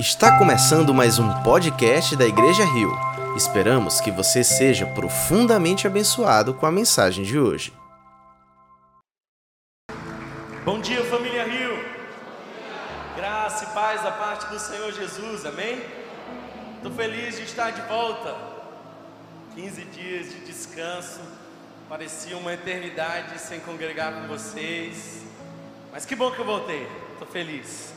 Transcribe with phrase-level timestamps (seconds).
[0.00, 2.90] Está começando mais um podcast da Igreja Rio.
[3.36, 7.70] Esperamos que você seja profundamente abençoado com a mensagem de hoje.
[10.64, 11.84] Bom dia, família Rio.
[13.14, 15.82] Graça e paz da parte do Senhor Jesus, amém?
[16.76, 18.34] Estou feliz de estar de volta.
[19.54, 21.20] 15 dias de descanso,
[21.90, 25.24] parecia uma eternidade sem congregar com vocês,
[25.92, 27.92] mas que bom que eu voltei, estou feliz.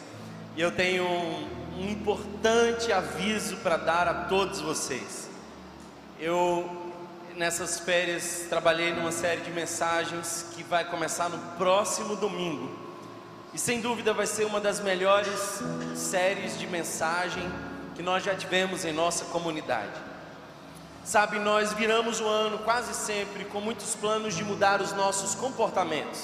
[0.58, 5.30] E eu tenho um, importante aviso para dar a todos vocês.
[6.20, 6.70] Eu,
[7.36, 12.70] nessas férias, trabalhei numa série de mensagens que vai começar no próximo domingo.
[13.54, 15.62] E sem dúvida vai ser uma das melhores
[15.96, 17.44] séries de mensagem
[17.96, 20.14] que nós já tivemos em nossa comunidade.
[21.04, 26.22] Sabe, nós viramos o ano quase sempre com muitos planos de mudar os nossos comportamentos.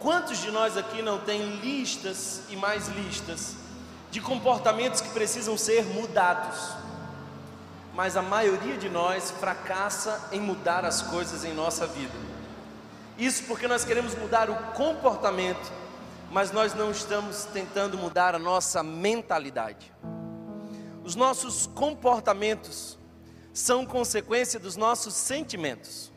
[0.00, 3.54] Quantos de nós aqui não tem listas e mais listas
[4.10, 6.74] de comportamentos que precisam ser mudados?
[7.94, 12.14] Mas a maioria de nós fracassa em mudar as coisas em nossa vida.
[13.18, 15.70] Isso porque nós queremos mudar o comportamento,
[16.30, 19.92] mas nós não estamos tentando mudar a nossa mentalidade.
[21.04, 22.98] Os nossos comportamentos
[23.52, 26.10] são consequência dos nossos sentimentos.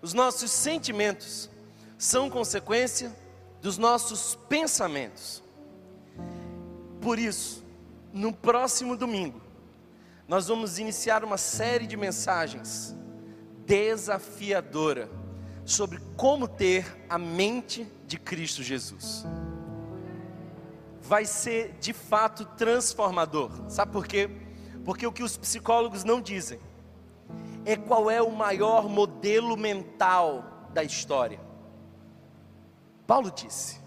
[0.00, 1.50] Os nossos sentimentos
[1.98, 3.14] são consequência
[3.60, 5.42] dos nossos pensamentos.
[7.06, 7.64] Por isso,
[8.12, 9.40] no próximo domingo,
[10.26, 12.96] nós vamos iniciar uma série de mensagens
[13.64, 15.08] desafiadora
[15.64, 19.24] sobre como ter a mente de Cristo Jesus.
[21.00, 23.52] Vai ser de fato transformador.
[23.68, 24.28] Sabe por quê?
[24.84, 26.58] Porque o que os psicólogos não dizem
[27.64, 31.38] é qual é o maior modelo mental da história.
[33.06, 33.85] Paulo disse: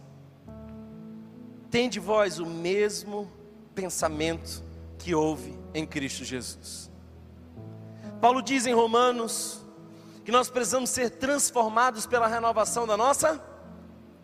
[1.69, 3.31] Tende vós o mesmo
[3.75, 4.63] pensamento
[4.97, 6.89] que houve em Cristo Jesus.
[8.19, 9.65] Paulo diz em Romanos
[10.25, 13.43] que nós precisamos ser transformados pela renovação da nossa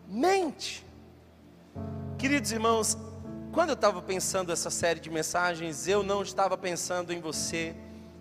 [0.08, 0.86] mente.
[2.18, 2.98] Queridos irmãos,
[3.52, 7.76] quando eu estava pensando essa série de mensagens, eu não estava pensando em você,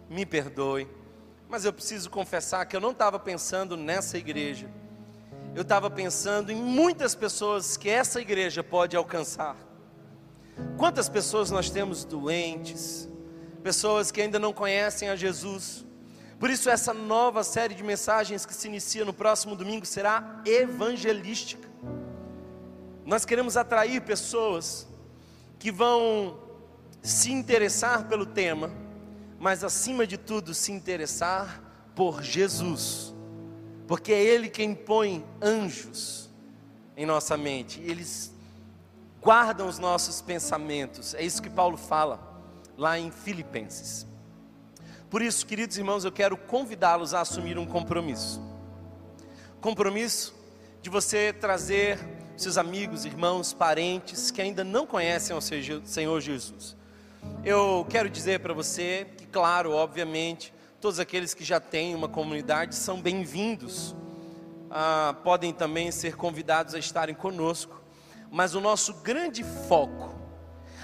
[0.09, 0.89] me perdoe,
[1.49, 4.69] mas eu preciso confessar que eu não estava pensando nessa igreja
[5.55, 9.57] eu estava pensando em muitas pessoas que essa igreja pode alcançar.
[10.77, 13.09] Quantas pessoas nós temos doentes,
[13.63, 15.85] pessoas que ainda não conhecem a Jesus.
[16.41, 21.69] Por isso, essa nova série de mensagens que se inicia no próximo domingo será evangelística.
[23.07, 24.89] Nós queremos atrair pessoas
[25.59, 26.37] que vão
[27.01, 28.73] se interessar pelo tema,
[29.39, 31.63] mas acima de tudo se interessar
[31.95, 33.14] por Jesus
[33.87, 36.31] porque é Ele quem põe anjos
[36.97, 38.33] em nossa mente, eles
[39.21, 42.21] guardam os nossos pensamentos, é isso que Paulo fala
[42.77, 44.07] lá em Filipenses.
[45.11, 48.55] Por isso, queridos irmãos, eu quero convidá-los a assumir um compromisso
[49.65, 50.35] compromisso
[50.83, 51.99] de você trazer
[52.37, 56.77] seus amigos, irmãos, parentes que ainda não conhecem o Senhor Jesus.
[57.43, 60.53] Eu quero dizer para você que, claro, obviamente,
[60.85, 63.97] Todos aqueles que já têm uma comunidade são bem-vindos.
[64.71, 67.81] Ah, podem também ser convidados a estarem conosco.
[68.31, 70.15] Mas o nosso grande foco,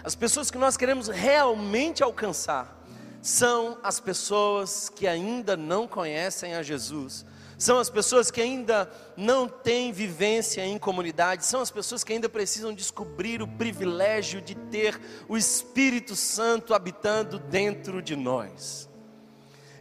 [0.03, 2.83] as pessoas que nós queremos realmente alcançar,
[3.21, 7.27] são as pessoas que ainda não conhecem a Jesus,
[7.59, 12.27] são as pessoas que ainda não têm vivência em comunidade, são as pessoas que ainda
[12.27, 18.89] precisam descobrir o privilégio de ter o Espírito Santo habitando dentro de nós.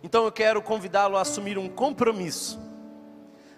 [0.03, 2.59] Então eu quero convidá-lo a assumir um compromisso.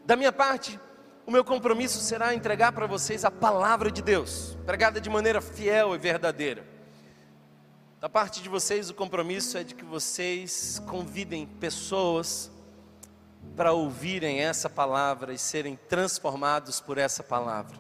[0.05, 0.79] Da minha parte,
[1.25, 5.95] o meu compromisso será entregar para vocês a palavra de Deus, pregada de maneira fiel
[5.95, 6.65] e verdadeira.
[7.99, 12.49] Da parte de vocês, o compromisso é de que vocês convidem pessoas
[13.55, 17.77] para ouvirem essa palavra e serem transformados por essa palavra.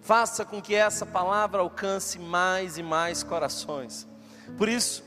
[0.00, 4.06] Faça com que essa palavra alcance mais e mais corações.
[4.56, 5.02] Por isso,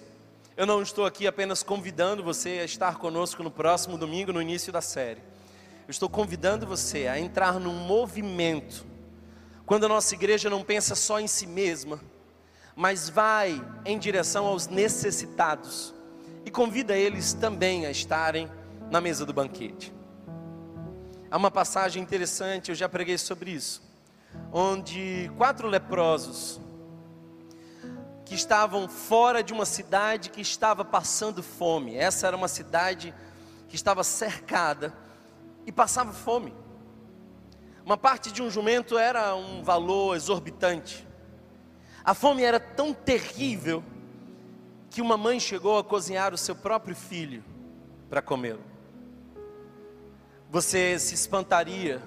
[0.61, 4.71] eu não estou aqui apenas convidando você a estar conosco no próximo domingo, no início
[4.71, 5.19] da série.
[5.87, 8.85] Eu estou convidando você a entrar num movimento,
[9.65, 11.99] quando a nossa igreja não pensa só em si mesma,
[12.75, 15.95] mas vai em direção aos necessitados
[16.45, 18.47] e convida eles também a estarem
[18.91, 19.91] na mesa do banquete.
[21.31, 23.81] Há uma passagem interessante, eu já preguei sobre isso,
[24.53, 26.61] onde quatro leprosos
[28.31, 31.97] que estavam fora de uma cidade que estava passando fome.
[31.97, 33.13] Essa era uma cidade
[33.67, 34.93] que estava cercada
[35.65, 36.53] e passava fome.
[37.85, 41.05] Uma parte de um jumento era um valor exorbitante.
[42.05, 43.83] A fome era tão terrível
[44.89, 47.43] que uma mãe chegou a cozinhar o seu próprio filho
[48.09, 48.63] para comê-lo.
[50.49, 52.01] Você se espantaria,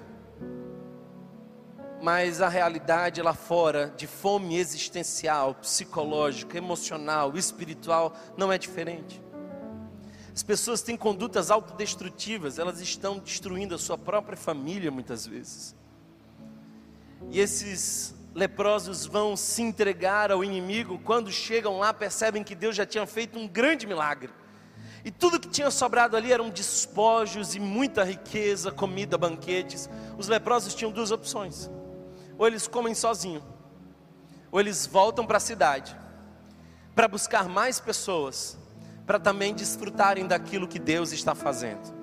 [2.01, 9.21] mas a realidade lá fora, de fome existencial, psicológica, emocional, espiritual, não é diferente.
[10.33, 15.73] As pessoas têm condutas autodestrutivas, elas estão destruindo a sua própria família muitas vezes.
[17.31, 22.85] E esses leprosos vão se entregar ao inimigo, quando chegam lá, percebem que Deus já
[22.85, 24.29] tinha feito um grande milagre.
[25.05, 29.89] E tudo que tinha sobrado ali eram despojos e muita riqueza, comida, banquetes.
[30.17, 31.69] Os leprosos tinham duas opções:
[32.37, 33.43] ou eles comem sozinho,
[34.51, 35.95] ou eles voltam para a cidade.
[36.93, 38.57] Para buscar mais pessoas.
[39.05, 41.93] Para também desfrutarem daquilo que Deus está fazendo.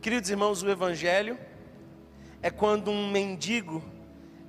[0.00, 1.38] Queridos irmãos, o Evangelho
[2.40, 3.82] é quando um mendigo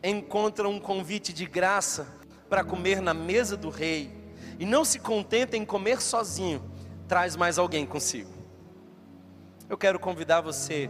[0.03, 2.07] encontra um convite de graça
[2.49, 4.11] para comer na mesa do rei.
[4.59, 6.61] E não se contenta em comer sozinho,
[7.07, 8.31] traz mais alguém consigo.
[9.67, 10.89] Eu quero convidar você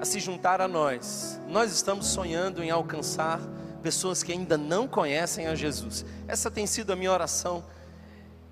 [0.00, 1.40] a se juntar a nós.
[1.48, 3.40] Nós estamos sonhando em alcançar
[3.82, 6.04] pessoas que ainda não conhecem a Jesus.
[6.26, 7.64] Essa tem sido a minha oração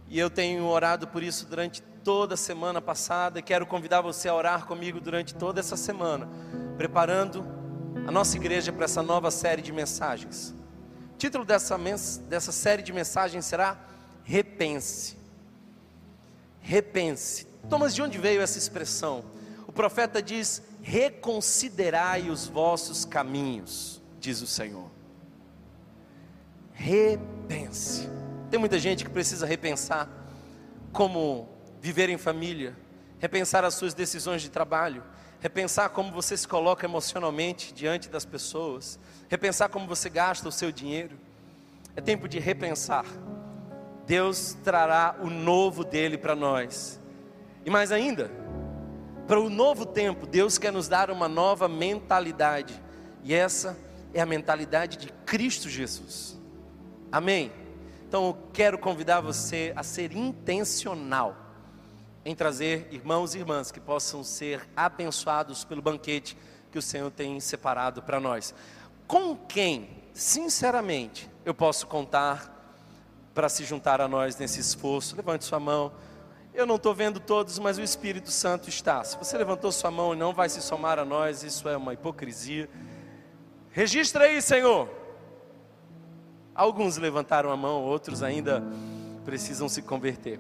[0.09, 4.29] e eu tenho orado por isso durante toda a semana passada e quero convidar você
[4.29, 6.29] a orar comigo durante toda essa semana,
[6.77, 7.45] preparando
[8.07, 10.55] a nossa igreja para essa nova série de mensagens.
[11.15, 11.79] O título dessa,
[12.29, 13.79] dessa série de mensagens será
[14.23, 15.17] Repense.
[16.61, 17.47] Repense.
[17.69, 19.25] Thomas, de onde veio essa expressão?
[19.67, 24.91] O profeta diz: Reconsiderai os vossos caminhos, diz o Senhor.
[26.75, 28.07] Repense.
[28.51, 30.07] Tem muita gente que precisa repensar
[30.93, 31.49] como
[31.81, 32.77] viver em família,
[33.19, 35.03] repensar as suas decisões de trabalho,
[35.41, 40.71] repensar como você se coloca emocionalmente diante das pessoas, repensar como você gasta o seu
[40.71, 41.19] dinheiro.
[41.97, 43.07] É tempo de repensar.
[44.07, 47.01] Deus trará o novo dele para nós.
[47.65, 48.31] E mais ainda,
[49.27, 52.81] para o novo tempo, Deus quer nos dar uma nova mentalidade.
[53.23, 53.77] E essa
[54.13, 56.39] é a mentalidade de Cristo Jesus.
[57.11, 57.51] Amém.
[58.07, 61.37] Então eu quero convidar você a ser intencional
[62.25, 66.37] em trazer irmãos e irmãs que possam ser abençoados pelo banquete
[66.71, 68.55] que o Senhor tem separado para nós.
[69.07, 72.53] Com quem, sinceramente, eu posso contar
[73.35, 75.17] para se juntar a nós nesse esforço?
[75.17, 75.93] Levante sua mão.
[76.55, 79.03] Eu não estou vendo todos, mas o Espírito Santo está.
[79.03, 81.95] Se você levantou sua mão e não vai se somar a nós, isso é uma
[81.95, 82.71] hipocrisia.
[83.73, 84.89] Registra aí, Senhor.
[86.55, 88.63] Alguns levantaram a mão, outros ainda
[89.25, 90.39] precisam se converter.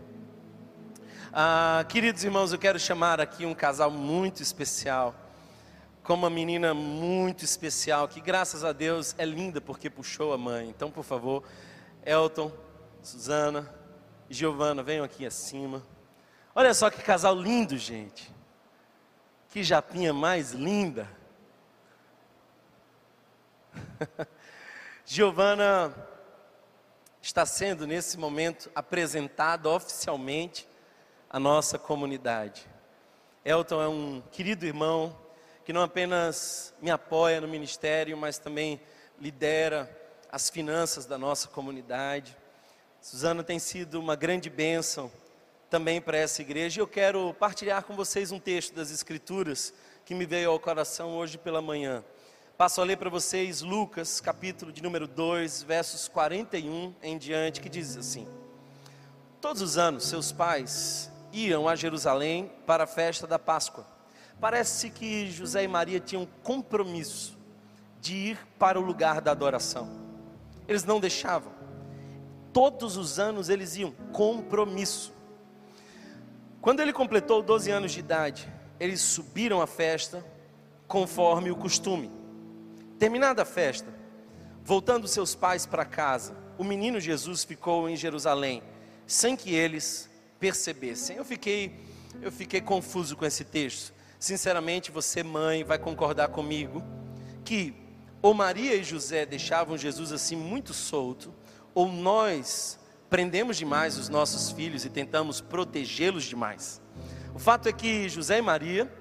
[1.32, 5.12] Ah, queridos irmãos, eu quero chamar aqui um casal muito especial,
[6.04, 10.68] com uma menina muito especial, que graças a Deus é linda porque puxou a mãe.
[10.68, 11.42] Então, por favor,
[12.06, 12.52] Elton,
[13.02, 13.68] Suzana
[14.30, 15.82] Giovana, venham aqui acima.
[16.56, 18.32] Olha só que casal lindo, gente.
[19.48, 21.08] Que japinha mais linda.
[25.04, 25.92] Giovana
[27.20, 30.68] está sendo nesse momento apresentada oficialmente
[31.28, 32.70] à nossa comunidade.
[33.44, 35.18] Elton é um querido irmão
[35.64, 38.80] que não apenas me apoia no ministério, mas também
[39.20, 39.90] lidera
[40.30, 42.36] as finanças da nossa comunidade.
[43.00, 45.10] Suzana tem sido uma grande bênção
[45.74, 46.78] também para essa igreja.
[46.78, 51.16] E eu quero partilhar com vocês um texto das Escrituras que me veio ao coração
[51.16, 52.04] hoje pela manhã.
[52.56, 57.68] Passo a ler para vocês Lucas, capítulo de número 2, versos 41 em diante, que
[57.68, 58.24] diz assim:
[59.40, 63.84] Todos os anos seus pais iam a Jerusalém para a festa da Páscoa.
[64.40, 67.36] Parece que José e Maria tinham compromisso
[68.00, 69.90] de ir para o lugar da adoração.
[70.68, 71.52] Eles não deixavam.
[72.52, 75.13] Todos os anos eles iam, compromisso.
[76.64, 80.24] Quando ele completou 12 anos de idade, eles subiram à festa
[80.88, 82.10] conforme o costume.
[82.98, 83.94] Terminada a festa,
[84.62, 88.62] voltando seus pais para casa, o menino Jesus ficou em Jerusalém,
[89.06, 90.08] sem que eles
[90.40, 91.18] percebessem.
[91.18, 91.84] Eu fiquei,
[92.22, 93.92] eu fiquei confuso com esse texto.
[94.18, 96.82] Sinceramente, você, mãe, vai concordar comigo
[97.44, 97.74] que
[98.22, 101.34] ou Maria e José deixavam Jesus assim muito solto,
[101.74, 102.78] ou nós
[103.10, 106.80] prendemos demais os nossos filhos e tentamos protegê-los demais.
[107.34, 108.92] O fato é que José e Maria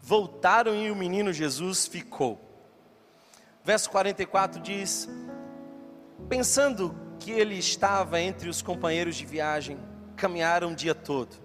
[0.00, 2.40] voltaram e o menino Jesus ficou.
[3.64, 5.08] Verso 44 diz:
[6.28, 9.78] Pensando que ele estava entre os companheiros de viagem,
[10.16, 11.36] caminharam o dia todo.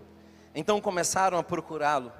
[0.55, 2.11] Então começaram a procurá-lo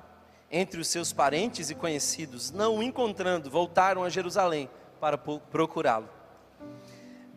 [0.51, 2.51] entre os seus parentes e conhecidos.
[2.51, 6.16] Não o encontrando, voltaram a Jerusalém para procurá-lo.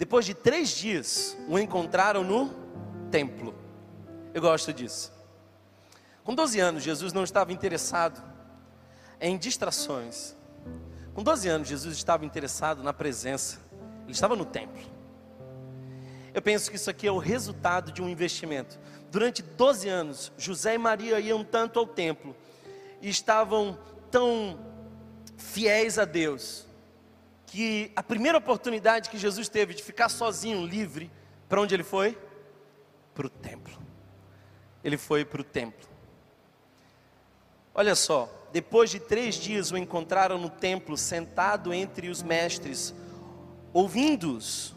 [0.00, 2.48] Depois de três dias, o encontraram no
[3.10, 3.54] templo.
[4.32, 5.12] Eu gosto disso.
[6.24, 8.18] Com 12 anos, Jesus não estava interessado
[9.20, 10.34] em distrações.
[11.12, 13.58] Com 12 anos, Jesus estava interessado na presença.
[14.04, 14.80] Ele estava no templo.
[16.32, 18.80] Eu penso que isso aqui é o resultado de um investimento.
[19.10, 22.34] Durante 12 anos, José e Maria iam tanto ao templo
[23.02, 23.78] e estavam
[24.10, 24.58] tão
[25.36, 26.66] fiéis a Deus,
[27.50, 31.10] que a primeira oportunidade que Jesus teve de ficar sozinho, livre,
[31.48, 32.16] para onde ele foi?
[33.12, 33.76] Para o templo.
[34.84, 35.88] Ele foi para o templo.
[37.74, 42.94] Olha só, depois de três dias o encontraram no templo, sentado entre os mestres,
[43.72, 44.72] ouvindo-os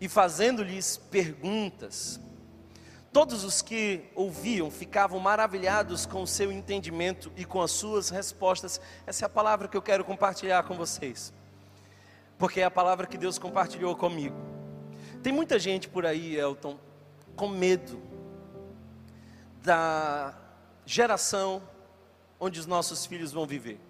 [0.00, 2.18] e fazendo-lhes perguntas.
[3.12, 8.80] Todos os que ouviam ficavam maravilhados com o seu entendimento e com as suas respostas.
[9.06, 11.34] Essa é a palavra que eu quero compartilhar com vocês,
[12.38, 14.36] porque é a palavra que Deus compartilhou comigo.
[15.22, 16.78] Tem muita gente por aí, Elton,
[17.34, 18.00] com medo
[19.62, 20.34] da
[20.86, 21.60] geração
[22.40, 23.80] onde os nossos filhos vão viver.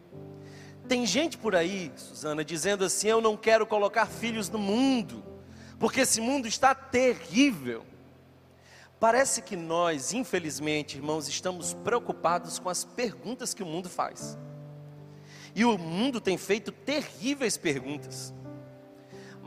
[0.89, 5.23] Tem gente por aí, Suzana, dizendo assim: Eu não quero colocar filhos no mundo,
[5.79, 7.85] porque esse mundo está terrível.
[8.99, 14.37] Parece que nós, infelizmente, irmãos, estamos preocupados com as perguntas que o mundo faz.
[15.55, 18.35] E o mundo tem feito terríveis perguntas.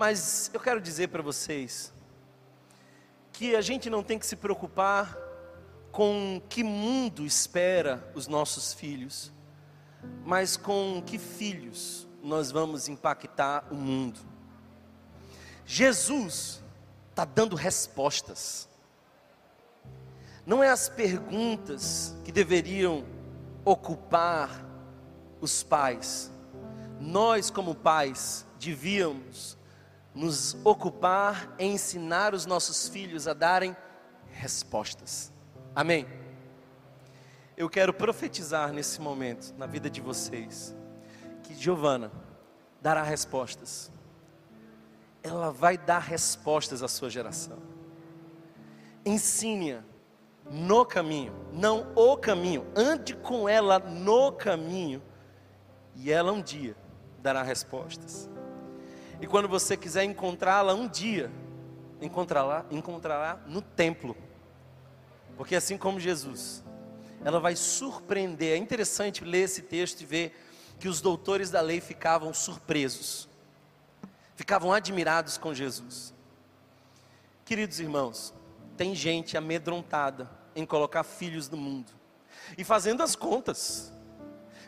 [0.02, 1.94] Mas eu quero dizer para vocês
[3.32, 5.16] que a gente não tem que se preocupar
[5.92, 9.32] com que mundo espera os nossos filhos,
[10.26, 14.20] mas com que filhos nós vamos impactar o mundo.
[15.68, 16.64] Jesus
[17.12, 18.68] está dando respostas
[20.44, 23.06] não é as perguntas que deveriam
[23.64, 24.66] ocupar
[25.40, 26.32] os pais.
[27.00, 29.61] Nós, como pais, devíamos
[30.14, 33.76] nos ocupar em ensinar os nossos filhos a darem
[34.32, 35.32] respostas.
[35.76, 36.08] Amém?
[37.56, 40.76] Eu quero profetizar nesse momento, na vida de vocês,
[41.44, 42.12] que Giovana
[42.82, 43.92] dará respostas.
[45.24, 47.60] Ela vai dar respostas à sua geração.
[49.06, 49.84] Ensine-a
[50.50, 52.66] no caminho, não o caminho.
[52.76, 55.02] Ande com ela no caminho,
[55.96, 56.76] e ela um dia
[57.22, 58.31] dará respostas.
[59.22, 61.32] E quando você quiser encontrá-la um dia,
[62.02, 64.18] encontrará, encontrará no templo.
[65.38, 66.64] Porque assim como Jesus,
[67.24, 68.54] ela vai surpreender.
[68.54, 70.36] É interessante ler esse texto e ver
[70.80, 73.30] que os doutores da lei ficavam surpresos,
[74.36, 76.12] ficavam admirados com Jesus.
[77.46, 78.34] Queridos irmãos,
[78.76, 81.92] tem gente amedrontada em colocar filhos no mundo.
[82.58, 83.94] E fazendo as contas.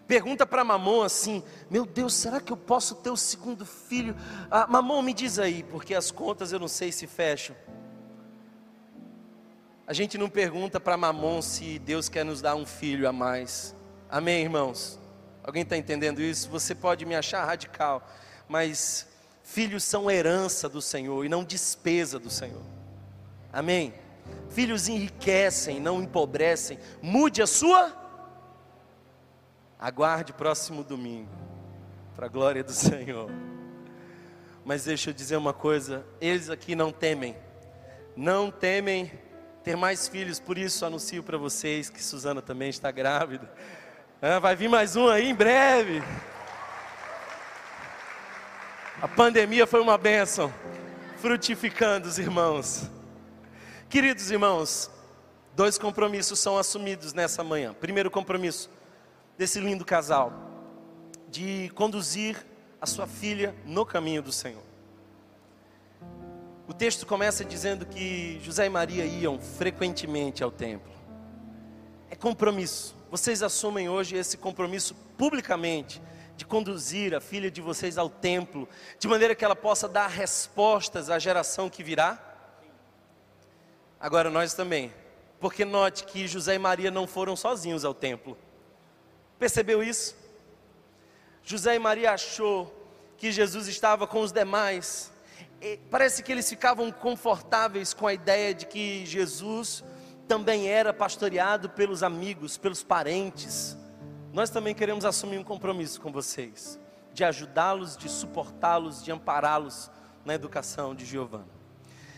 [0.07, 4.15] Pergunta para Mamon assim: Meu Deus, será que eu posso ter o segundo filho?
[4.51, 7.55] Ah, Mamon, me diz aí, porque as contas eu não sei se fecham.
[9.85, 13.75] A gente não pergunta para Mamon se Deus quer nos dar um filho a mais.
[14.09, 14.99] Amém, irmãos?
[15.43, 16.49] Alguém está entendendo isso?
[16.49, 18.07] Você pode me achar radical,
[18.47, 19.07] mas
[19.43, 22.61] filhos são herança do Senhor e não despesa do Senhor.
[23.51, 23.93] Amém?
[24.49, 26.79] Filhos enriquecem, não empobrecem.
[27.01, 28.02] Mude a sua.
[29.83, 31.29] Aguarde próximo domingo,
[32.15, 33.29] para a glória do Senhor.
[34.63, 37.35] Mas deixa eu dizer uma coisa: eles aqui não temem,
[38.15, 39.11] não temem
[39.61, 43.53] ter mais filhos, por isso anuncio para vocês que Suzana também está grávida.
[44.21, 46.01] Ah, vai vir mais um aí em breve.
[49.01, 50.53] A pandemia foi uma bênção,
[51.17, 52.89] frutificando os irmãos.
[53.89, 54.89] Queridos irmãos,
[55.53, 57.73] dois compromissos são assumidos nessa manhã.
[57.73, 58.69] Primeiro compromisso
[59.37, 60.31] desse lindo casal,
[61.29, 62.45] de conduzir
[62.79, 64.63] a sua filha no caminho do Senhor.
[66.67, 70.91] O texto começa dizendo que José e Maria iam frequentemente ao templo.
[72.09, 72.95] É compromisso.
[73.11, 76.01] Vocês assumem hoje esse compromisso publicamente
[76.35, 81.09] de conduzir a filha de vocês ao templo, de maneira que ela possa dar respostas
[81.09, 82.19] à geração que virá?
[83.99, 84.93] Agora nós também.
[85.39, 88.37] Porque note que José e Maria não foram sozinhos ao templo.
[89.39, 90.15] Percebeu isso?
[91.43, 92.73] José e Maria achou
[93.17, 95.11] que Jesus estava com os demais.
[95.61, 99.83] E parece que eles ficavam confortáveis com a ideia de que Jesus
[100.27, 103.77] também era pastoreado pelos amigos, pelos parentes.
[104.31, 106.79] Nós também queremos assumir um compromisso com vocês,
[107.13, 109.91] de ajudá-los, de suportá-los, de ampará-los
[110.25, 111.47] na educação de Giovanna.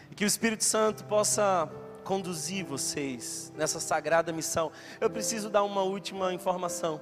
[0.09, 1.69] E que o Espírito Santo possa
[2.05, 4.71] conduzir vocês nessa sagrada missão.
[5.01, 7.01] Eu preciso dar uma última informação.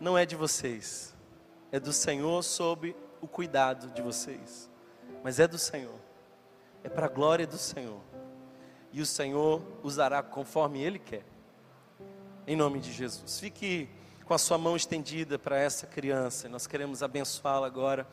[0.00, 1.14] Não é de vocês,
[1.70, 4.68] é do Senhor sob o cuidado de vocês,
[5.22, 6.02] mas é do Senhor.
[6.82, 8.00] é para a glória do Senhor.
[8.92, 11.24] E o Senhor usará conforme Ele quer.
[12.46, 13.40] Em nome de Jesus.
[13.40, 13.88] Fique
[14.26, 16.46] com a sua mão estendida para essa criança.
[16.46, 18.06] Nós queremos abençoá-la agora.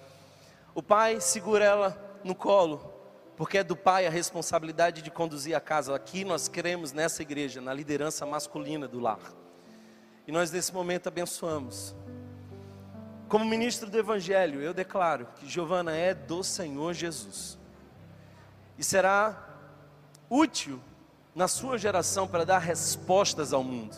[0.74, 2.94] O pai segura ela no colo,
[3.35, 5.95] porque é do pai a responsabilidade de conduzir a casa.
[5.95, 9.19] Aqui nós queremos nessa igreja, na liderança masculina do lar.
[10.27, 11.95] E nós nesse momento abençoamos.
[13.27, 17.57] Como ministro do Evangelho, eu declaro que Giovana é do Senhor Jesus.
[18.77, 19.47] E será
[20.29, 20.81] útil
[21.33, 23.95] na sua geração para dar respostas ao mundo.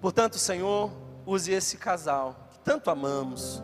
[0.00, 0.92] Portanto, Senhor,
[1.26, 3.62] use esse casal que tanto amamos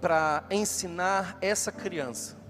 [0.00, 2.43] para ensinar essa criança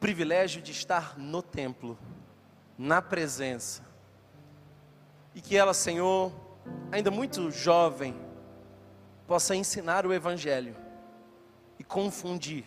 [0.00, 1.96] privilégio de estar no templo,
[2.76, 3.82] na presença,
[5.34, 6.32] e que ela, Senhor,
[6.90, 8.16] ainda muito jovem,
[9.26, 10.74] possa ensinar o Evangelho
[11.78, 12.64] e confundir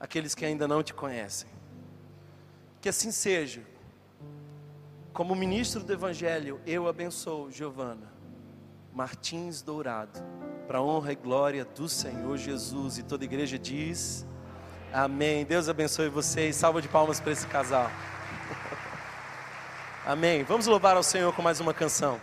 [0.00, 1.48] aqueles que ainda não te conhecem.
[2.80, 3.62] Que assim seja.
[5.12, 8.10] Como ministro do Evangelho, eu abençoo Giovana
[8.92, 10.20] Martins Dourado,
[10.66, 12.98] para a honra e glória do Senhor Jesus.
[12.98, 14.26] E toda igreja diz:
[14.92, 15.44] Amém.
[15.44, 16.56] Deus abençoe vocês.
[16.56, 17.90] Salva de palmas para esse casal.
[20.04, 20.42] Amém.
[20.42, 22.20] Vamos louvar ao Senhor com mais uma canção.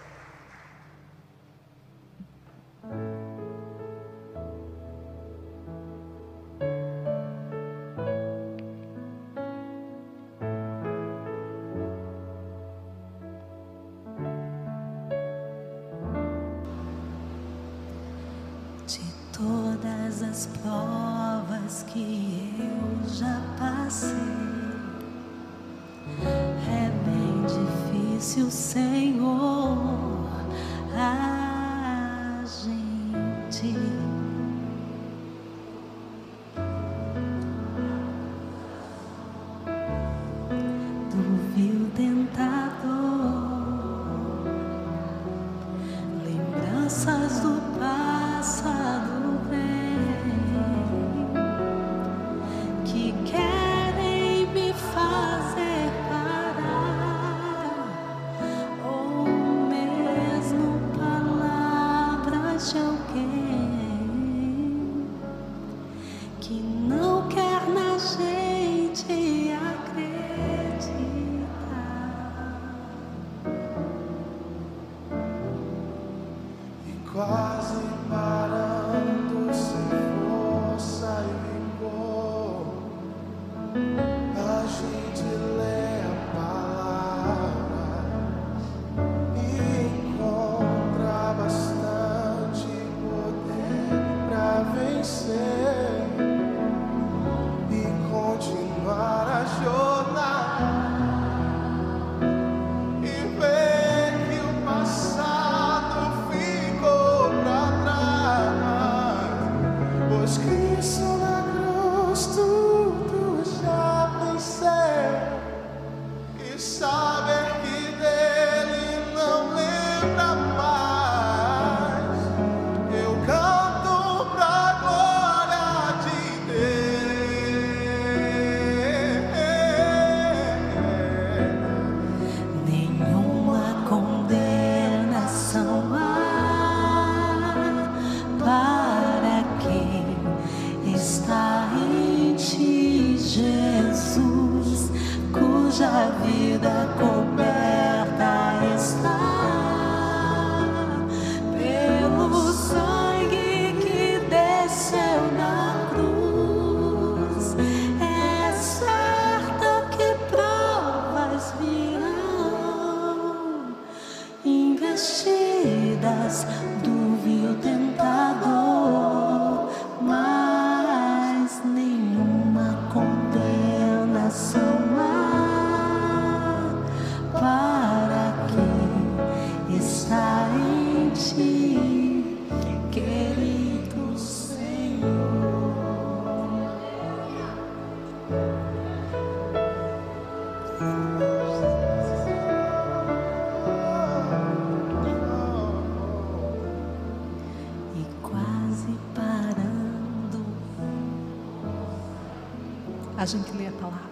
[203.18, 204.06] A gente lê a palavra.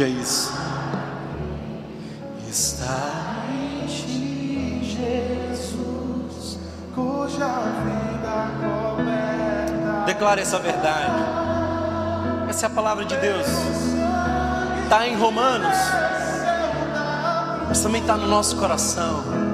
[0.00, 0.50] Diga isso.
[2.48, 6.58] Está em ti, Jesus,
[6.94, 7.46] cuja
[7.84, 10.04] vida coberta.
[10.06, 11.22] Declare essa verdade.
[12.48, 13.46] Essa é a palavra de Deus.
[14.84, 15.76] Está em Romanos,
[17.68, 19.49] mas também está no nosso coração.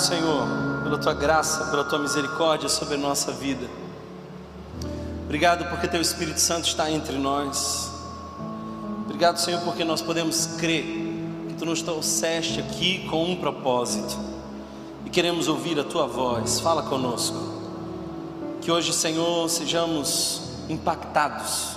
[0.00, 0.48] Senhor,
[0.82, 3.68] pela tua graça, pela tua misericórdia sobre a nossa vida.
[5.24, 7.92] Obrigado porque teu Espírito Santo está entre nós.
[9.04, 10.84] Obrigado, Senhor, porque nós podemos crer
[11.48, 14.18] que tu nos trouxeste aqui com um propósito
[15.04, 16.58] e queremos ouvir a tua voz.
[16.60, 17.36] Fala conosco.
[18.62, 21.76] Que hoje, Senhor, sejamos impactados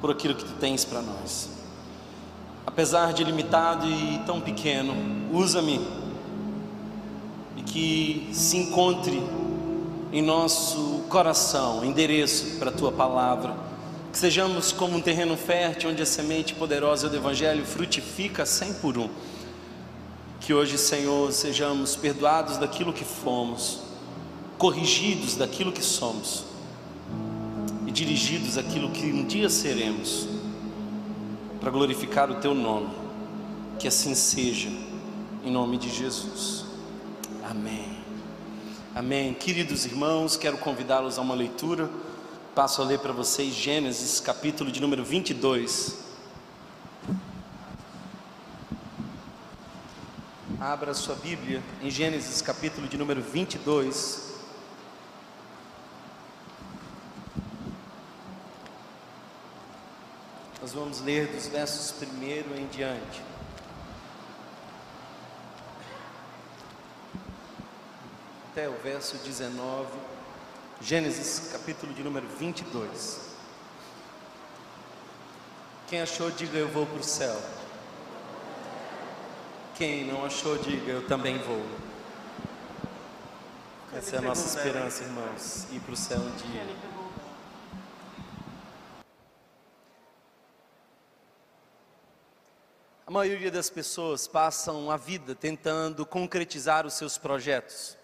[0.00, 1.48] por aquilo que tu tens para nós.
[2.66, 4.94] Apesar de limitado e tão pequeno,
[5.32, 5.99] usa-me
[7.70, 9.22] que se encontre
[10.12, 13.54] em nosso coração endereço para a tua palavra.
[14.12, 18.98] Que sejamos como um terreno fértil onde a semente poderosa do Evangelho frutifica cem por
[18.98, 19.08] um.
[20.40, 23.80] Que hoje, Senhor, sejamos perdoados daquilo que fomos,
[24.58, 26.44] corrigidos daquilo que somos
[27.86, 30.28] e dirigidos àquilo que um dia seremos,
[31.60, 32.88] para glorificar o Teu nome.
[33.78, 34.70] Que assim seja,
[35.44, 36.69] em nome de Jesus.
[37.50, 37.98] Amém.
[38.94, 39.34] Amém.
[39.34, 41.90] Queridos irmãos, quero convidá-los a uma leitura.
[42.54, 45.98] Passo a ler para vocês Gênesis, capítulo de número 22.
[50.60, 54.30] Abra sua Bíblia em Gênesis, capítulo de número 22.
[60.62, 63.29] Nós vamos ler dos versos 1 em diante.
[68.50, 69.88] Até o verso 19,
[70.80, 73.20] Gênesis capítulo de número 22.
[75.86, 77.40] Quem achou, diga eu vou para o céu.
[79.76, 81.64] Quem não achou, diga eu também vou.
[83.96, 86.66] Essa é a nossa esperança, irmãos, ir para o céu um dia.
[93.06, 97.99] A maioria das pessoas passam a vida tentando concretizar os seus projetos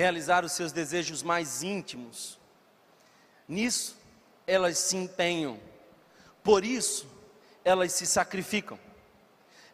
[0.00, 2.38] realizar os seus desejos mais íntimos.
[3.46, 3.98] Nisso,
[4.46, 5.60] elas se empenham,
[6.42, 7.06] por isso,
[7.62, 8.78] elas se sacrificam.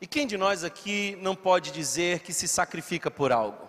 [0.00, 3.68] E quem de nós aqui não pode dizer que se sacrifica por algo?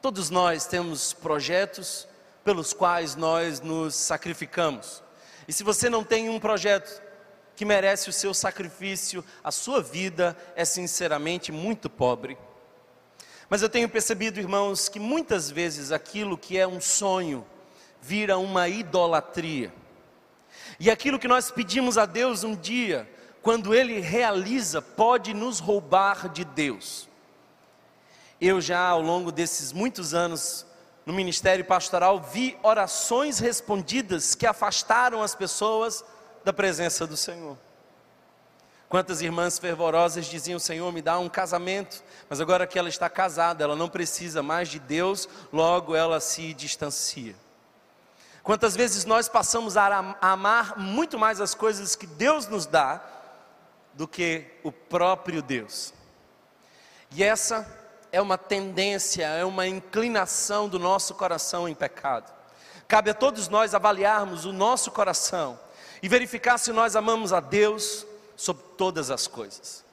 [0.00, 2.08] Todos nós temos projetos
[2.42, 5.00] pelos quais nós nos sacrificamos.
[5.46, 7.00] E se você não tem um projeto
[7.54, 12.36] que merece o seu sacrifício, a sua vida é sinceramente muito pobre.
[13.52, 17.44] Mas eu tenho percebido, irmãos, que muitas vezes aquilo que é um sonho
[18.00, 19.70] vira uma idolatria.
[20.80, 23.06] E aquilo que nós pedimos a Deus um dia,
[23.42, 27.06] quando Ele realiza, pode nos roubar de Deus.
[28.40, 30.64] Eu já ao longo desses muitos anos
[31.04, 36.02] no ministério pastoral vi orações respondidas que afastaram as pessoas
[36.42, 37.58] da presença do Senhor.
[38.92, 43.64] Quantas irmãs fervorosas diziam: Senhor, me dá um casamento, mas agora que ela está casada,
[43.64, 47.34] ela não precisa mais de Deus, logo ela se distancia.
[48.42, 53.02] Quantas vezes nós passamos a amar muito mais as coisas que Deus nos dá
[53.94, 55.94] do que o próprio Deus.
[57.12, 57.66] E essa
[58.12, 62.30] é uma tendência, é uma inclinação do nosso coração em pecado.
[62.86, 65.58] Cabe a todos nós avaliarmos o nosso coração
[66.02, 69.84] e verificar se nós amamos a Deus sobre todas as coisas.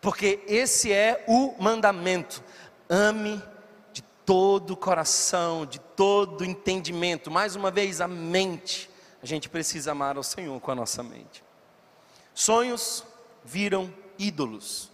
[0.00, 2.42] Porque esse é o mandamento:
[2.88, 3.42] ame
[3.92, 7.30] de todo o coração, de todo o entendimento.
[7.30, 8.90] Mais uma vez, a mente.
[9.22, 11.42] A gente precisa amar ao Senhor com a nossa mente.
[12.34, 13.04] Sonhos
[13.44, 14.90] viram ídolos.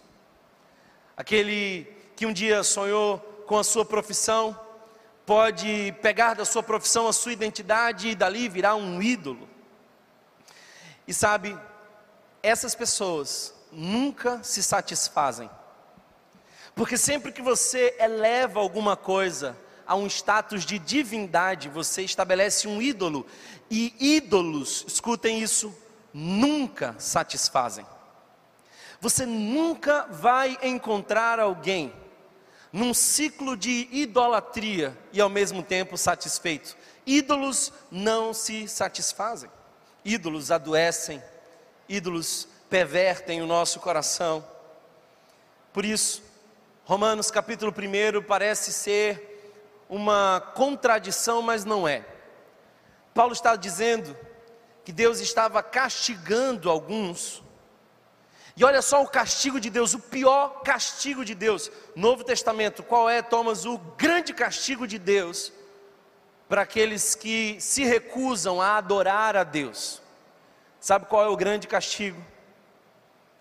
[1.17, 1.85] Aquele
[2.15, 4.57] que um dia sonhou com a sua profissão,
[5.25, 9.49] pode pegar da sua profissão a sua identidade e dali virar um ídolo.
[11.07, 11.57] E sabe,
[12.43, 15.49] essas pessoas nunca se satisfazem.
[16.75, 22.81] Porque sempre que você eleva alguma coisa a um status de divindade, você estabelece um
[22.81, 23.25] ídolo.
[23.69, 25.75] E ídolos, escutem isso,
[26.13, 27.85] nunca satisfazem.
[28.99, 31.93] Você nunca vai encontrar alguém
[32.71, 36.77] num ciclo de idolatria e ao mesmo tempo satisfeito.
[37.05, 39.49] Ídolos não se satisfazem.
[40.05, 41.21] Ídolos adoecem,
[41.91, 44.45] ídolos pervertem o nosso coração.
[45.73, 46.23] Por isso,
[46.85, 49.53] Romanos capítulo 1 parece ser
[49.89, 52.05] uma contradição, mas não é.
[53.13, 54.15] Paulo está dizendo
[54.85, 57.43] que Deus estava castigando alguns.
[58.55, 61.69] E olha só o castigo de Deus, o pior castigo de Deus.
[61.93, 65.51] Novo Testamento, qual é, Thomas, o grande castigo de Deus
[66.47, 70.00] para aqueles que se recusam a adorar a Deus?
[70.81, 72.19] Sabe qual é o grande castigo?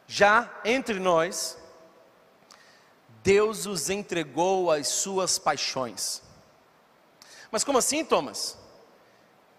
[0.07, 1.57] Já entre nós,
[3.23, 6.23] Deus os entregou às suas paixões.
[7.51, 8.59] Mas como assim, Thomas?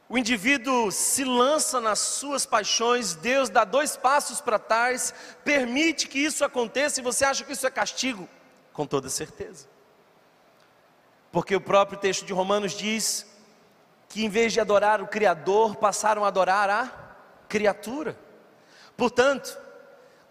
[0.07, 5.11] O indivíduo se lança nas suas paixões, Deus dá dois passos para trás,
[5.43, 8.29] permite que isso aconteça e você acha que isso é castigo?
[8.73, 9.67] Com toda certeza.
[11.31, 13.25] Porque o próprio texto de Romanos diz
[14.07, 17.10] que em vez de adorar o Criador, passaram a adorar a
[17.51, 18.17] criatura.
[18.95, 19.59] Portanto,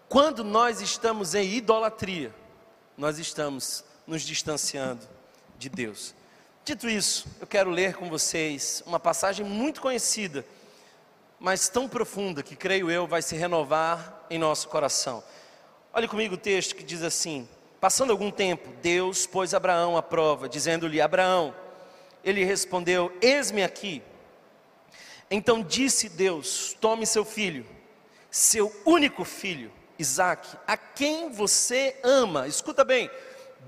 [0.09, 2.33] quando nós estamos em idolatria,
[2.97, 5.07] nós estamos nos distanciando
[5.55, 6.15] de Deus.
[6.65, 10.43] Dito isso, eu quero ler com vocês uma passagem muito conhecida,
[11.39, 15.23] mas tão profunda que creio eu vai se renovar em nosso coração.
[15.93, 17.47] Olhe comigo o texto que diz assim:
[17.79, 21.53] Passando algum tempo, Deus pôs Abraão à prova, dizendo-lhe: Abraão,
[22.23, 24.01] ele respondeu: Eis-me aqui.
[25.31, 27.65] Então disse Deus: Tome seu filho,
[28.29, 32.49] seu único filho, Isaac, a quem você ama.
[32.49, 33.09] Escuta bem,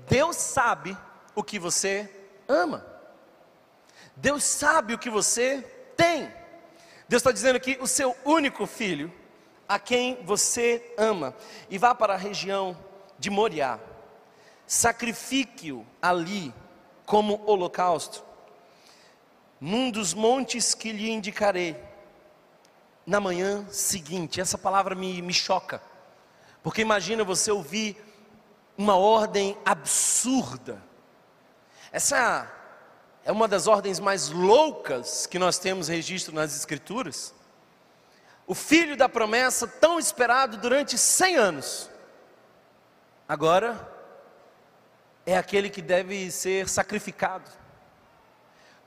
[0.06, 0.94] Deus sabe
[1.34, 2.08] o que você
[2.46, 2.84] ama.
[4.14, 5.62] Deus sabe o que você
[5.96, 6.30] tem.
[7.08, 9.10] Deus está dizendo aqui: o seu único filho,
[9.66, 11.34] a quem você ama,
[11.70, 12.76] e vá para a região
[13.18, 13.80] de Moriá,
[14.66, 16.52] sacrifique-o ali
[17.06, 18.22] como holocausto,
[19.60, 21.76] num dos montes que lhe indicarei,
[23.06, 24.40] na manhã seguinte.
[24.40, 25.82] Essa palavra me, me choca,
[26.62, 27.96] porque imagina você ouvir
[28.76, 30.82] uma ordem absurda
[31.94, 32.52] essa
[33.24, 37.32] é uma das ordens mais loucas que nós temos registro nas Escrituras.
[38.48, 41.88] O filho da promessa, tão esperado durante 100 anos,
[43.28, 43.88] agora
[45.24, 47.48] é aquele que deve ser sacrificado.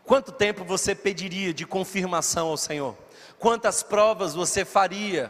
[0.08, 2.98] Quanto tempo você pediria de confirmação ao Senhor?
[3.38, 5.30] Quantas provas você faria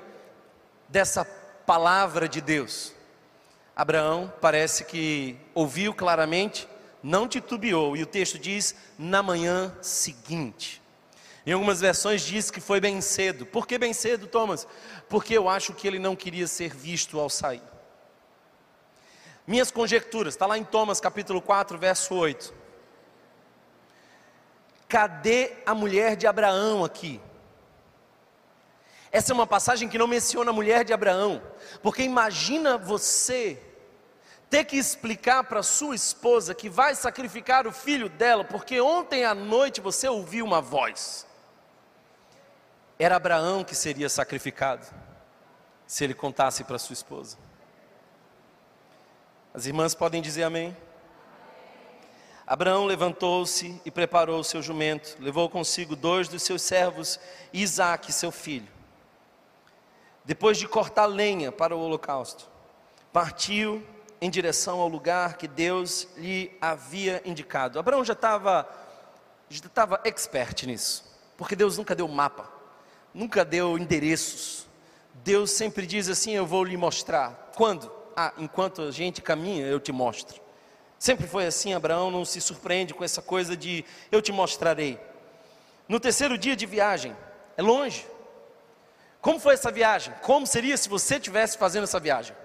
[0.88, 2.94] dessa palavra de Deus?
[3.76, 6.70] Abraão parece que ouviu claramente
[7.02, 10.80] não titubeou, e o texto diz na manhã seguinte.
[11.44, 13.48] Em algumas versões diz que foi bem cedo.
[13.48, 14.68] Por que bem cedo, Thomas?
[15.10, 17.64] Porque eu acho que ele não queria ser visto ao sair.
[19.48, 22.67] Minhas conjecturas, está lá em Thomas capítulo 4, verso 8.
[24.88, 27.22] Cadê a mulher de Abraão aqui?
[29.12, 31.42] Essa é uma passagem que não menciona a mulher de Abraão,
[31.82, 33.62] porque imagina você
[34.50, 39.36] ter que explicar para sua esposa que vai sacrificar o filho dela, porque ontem à
[39.36, 41.26] noite você ouviu uma voz.
[43.00, 44.86] Era Abraão que seria sacrificado,
[45.86, 47.38] se ele contasse para sua esposa.
[49.54, 50.76] As irmãs podem dizer amém?
[52.48, 57.20] Abraão levantou-se e preparou o seu jumento, levou consigo dois dos seus servos
[57.52, 58.70] e Isaque, seu filho.
[60.24, 62.48] Depois de cortar lenha para o holocausto,
[63.12, 63.86] partiu
[64.22, 67.80] em direção ao lugar que Deus lhe havia indicado.
[67.80, 68.66] Abraão já estava
[69.50, 71.04] já estava expert nisso,
[71.36, 72.50] porque Deus nunca deu mapa,
[73.14, 74.66] nunca deu endereços.
[75.16, 77.52] Deus sempre diz assim: Eu vou lhe mostrar.
[77.56, 77.92] Quando?
[78.16, 80.47] Ah, enquanto a gente caminha, eu te mostro.
[81.00, 85.00] Sempre foi assim, Abraão não se surpreende com essa coisa de eu te mostrarei.
[85.88, 87.16] No terceiro dia de viagem,
[87.56, 88.06] é longe.
[89.22, 90.14] Como foi essa viagem?
[90.22, 92.36] Como seria se você estivesse fazendo essa viagem?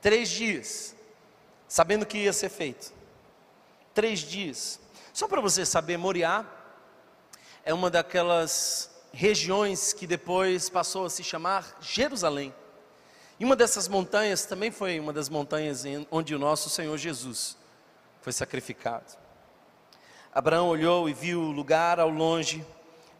[0.00, 0.94] Três dias,
[1.66, 2.92] sabendo que ia ser feito.
[3.94, 4.80] três dias.
[5.12, 6.46] Só para você saber, Moriá
[7.64, 12.54] é uma daquelas regiões que depois passou a se chamar Jerusalém.
[13.38, 17.60] E uma dessas montanhas também foi uma das montanhas onde o nosso Senhor Jesus
[18.22, 19.18] foi sacrificado.
[20.32, 22.64] Abraão olhou e viu o lugar ao longe,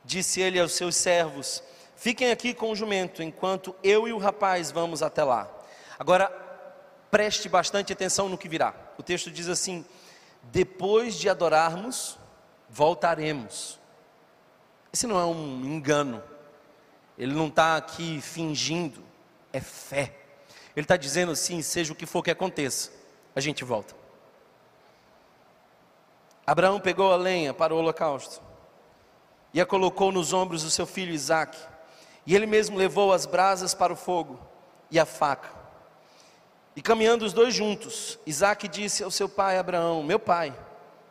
[0.04, 1.62] disse ele aos seus servos:
[1.94, 5.50] Fiquem aqui com o jumento, enquanto eu e o rapaz vamos até lá.
[5.98, 6.28] Agora,
[7.10, 8.74] preste bastante atenção no que virá.
[8.96, 9.84] O texto diz assim:
[10.44, 12.18] Depois de adorarmos,
[12.70, 13.78] voltaremos.
[14.92, 16.22] Esse não é um engano,
[17.18, 19.02] ele não está aqui fingindo,
[19.52, 20.14] é fé.
[20.74, 22.90] Ele está dizendo assim: seja o que for que aconteça,
[23.34, 24.01] a gente volta.
[26.52, 28.42] Abraão pegou a lenha para o holocausto
[29.54, 31.58] e a colocou nos ombros do seu filho Isaque,
[32.26, 34.38] e ele mesmo levou as brasas para o fogo
[34.90, 35.48] e a faca.
[36.76, 40.54] E caminhando os dois juntos, Isaque disse ao seu pai Abraão: Meu pai.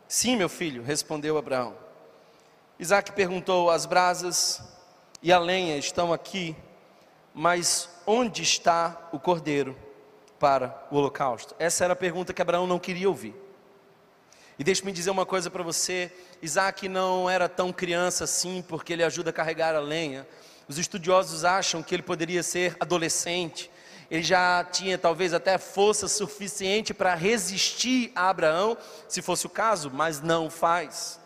[0.06, 1.74] Sim, meu filho, respondeu Abraão.
[2.78, 4.62] Isaac perguntou: As brasas
[5.20, 6.54] e a lenha estão aqui,
[7.34, 9.76] mas onde está o cordeiro
[10.38, 11.52] para o holocausto?
[11.58, 13.41] Essa era a pergunta que Abraão não queria ouvir.
[14.58, 19.02] E deixe-me dizer uma coisa para você: Isaac não era tão criança assim, porque ele
[19.02, 20.26] ajuda a carregar a lenha.
[20.68, 23.70] Os estudiosos acham que ele poderia ser adolescente,
[24.10, 28.76] ele já tinha talvez até força suficiente para resistir a Abraão,
[29.08, 31.18] se fosse o caso, mas não faz.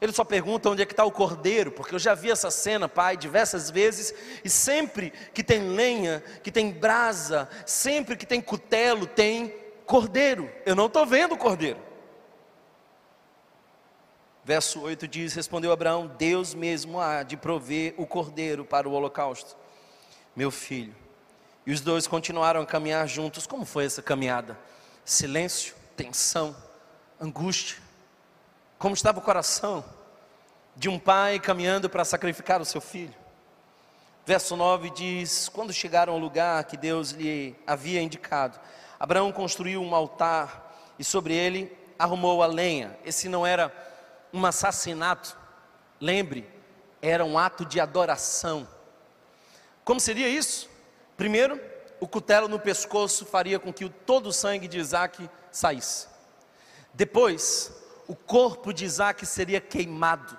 [0.00, 2.88] Ele só pergunta onde é que está o cordeiro, porque eu já vi essa cena,
[2.88, 4.12] pai, diversas vezes,
[4.44, 9.54] e sempre que tem lenha, que tem brasa, sempre que tem cutelo, tem
[9.86, 10.50] cordeiro.
[10.66, 11.78] Eu não estou vendo o cordeiro.
[14.46, 19.56] Verso 8 diz: Respondeu Abraão: Deus mesmo há de prover o cordeiro para o holocausto,
[20.36, 20.94] meu filho.
[21.66, 23.44] E os dois continuaram a caminhar juntos.
[23.44, 24.56] Como foi essa caminhada?
[25.04, 26.56] Silêncio, tensão,
[27.20, 27.78] angústia.
[28.78, 29.84] Como estava o coração
[30.76, 33.14] de um pai caminhando para sacrificar o seu filho?
[34.24, 38.60] Verso 9 diz: Quando chegaram ao lugar que Deus lhe havia indicado,
[38.96, 42.96] Abraão construiu um altar e sobre ele arrumou a lenha.
[43.04, 43.95] Esse não era
[44.32, 45.36] um assassinato,
[46.00, 46.48] lembre,
[47.00, 48.66] era um ato de adoração.
[49.84, 50.68] Como seria isso?
[51.16, 51.60] Primeiro,
[52.00, 56.08] o cutelo no pescoço faria com que todo o sangue de Isaac saísse.
[56.92, 57.72] Depois,
[58.06, 60.36] o corpo de Isaac seria queimado,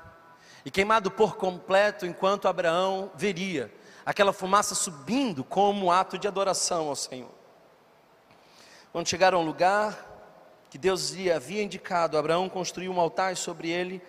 [0.65, 3.73] e queimado por completo, enquanto Abraão veria
[4.06, 7.32] aquela fumaça subindo como um ato de adoração ao Senhor.
[8.91, 10.07] Quando chegaram ao lugar
[10.78, 14.00] que Deus lhe havia indicado, Abraão construiu um altar e sobre ele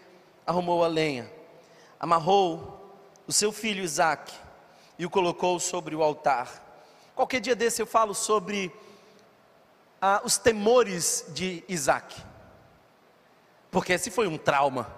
[0.46, 1.32] arrumou a lenha,
[1.98, 2.94] amarrou
[3.26, 4.30] o seu filho Isaac
[4.98, 6.62] e o colocou sobre o altar.
[7.14, 8.70] Qualquer dia desse eu falo sobre
[9.98, 12.22] ah, os temores de Isaac
[13.70, 14.94] porque esse foi um trauma.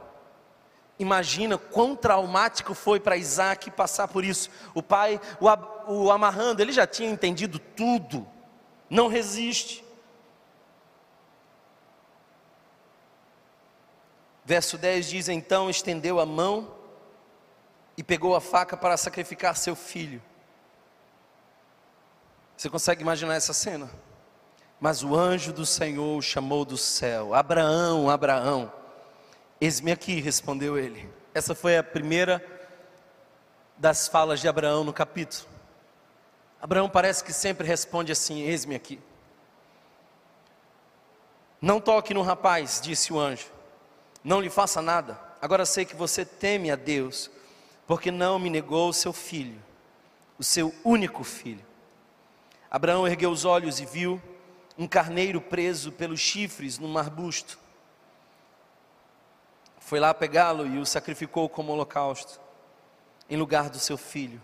[0.99, 4.51] Imagina quão traumático foi para Isaac passar por isso.
[4.75, 5.47] O pai, o,
[5.93, 8.27] o amarrando, ele já tinha entendido tudo,
[8.91, 9.89] não resiste.
[14.51, 16.75] Verso 10 diz: Então estendeu a mão
[17.97, 20.21] e pegou a faca para sacrificar seu filho.
[22.57, 23.89] Você consegue imaginar essa cena?
[24.81, 28.73] Mas o anjo do Senhor o chamou do céu: Abraão, Abraão.
[29.61, 31.09] Eis-me aqui, respondeu ele.
[31.33, 32.45] Essa foi a primeira
[33.79, 35.49] das falas de Abraão no capítulo.
[36.61, 39.01] Abraão parece que sempre responde assim: Eis-me aqui.
[41.63, 43.60] Não toque no rapaz, disse o anjo.
[44.23, 45.19] Não lhe faça nada.
[45.41, 47.31] Agora sei que você teme a Deus,
[47.87, 49.61] porque não me negou o seu filho,
[50.39, 51.65] o seu único filho.
[52.71, 54.21] Abraão ergueu os olhos e viu
[54.79, 57.59] um carneiro preso pelos chifres num arbusto.
[59.79, 62.41] Foi lá pegá-lo e o sacrificou como holocausto,
[63.29, 64.41] em lugar do seu filho.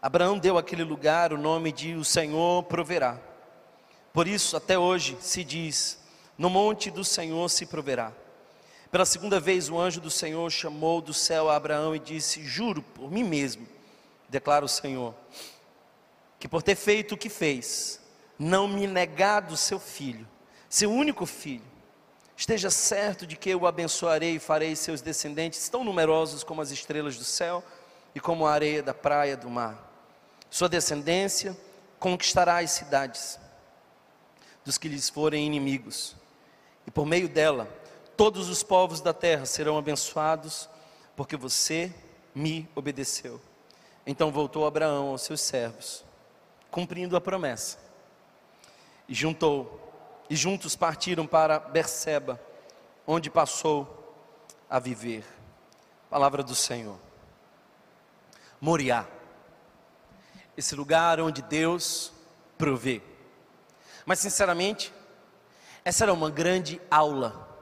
[0.00, 3.18] Abraão deu àquele lugar o nome de O Senhor proverá.
[4.12, 5.98] Por isso, até hoje se diz:
[6.38, 8.12] No monte do Senhor se proverá.
[8.94, 12.80] Pela segunda vez, o anjo do Senhor chamou do céu a Abraão e disse: Juro
[12.80, 13.66] por mim mesmo,
[14.28, 15.12] declara o Senhor,
[16.38, 18.00] que por ter feito o que fez,
[18.38, 20.24] não me negar do seu filho,
[20.68, 21.64] seu único filho.
[22.36, 26.70] Esteja certo de que eu o abençoarei e farei seus descendentes tão numerosos como as
[26.70, 27.64] estrelas do céu
[28.14, 29.92] e como a areia da praia do mar.
[30.48, 31.58] Sua descendência
[31.98, 33.40] conquistará as cidades
[34.64, 36.14] dos que lhes forem inimigos,
[36.86, 37.82] e por meio dela
[38.16, 40.68] todos os povos da terra serão abençoados,
[41.16, 41.92] porque você
[42.34, 43.40] me obedeceu.
[44.06, 46.04] Então voltou Abraão aos seus servos,
[46.70, 47.78] cumprindo a promessa
[49.08, 49.80] e juntou,
[50.28, 52.40] e juntos partiram para Berseba,
[53.06, 54.16] onde passou
[54.68, 55.24] a viver.
[56.08, 56.98] Palavra do Senhor.
[58.60, 59.06] Moriá.
[60.56, 62.12] Esse lugar onde Deus
[62.56, 63.02] provê.
[64.06, 64.92] Mas sinceramente,
[65.84, 67.53] essa era uma grande aula.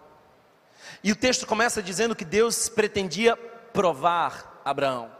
[1.03, 5.11] E o texto começa dizendo que Deus pretendia provar Abraão.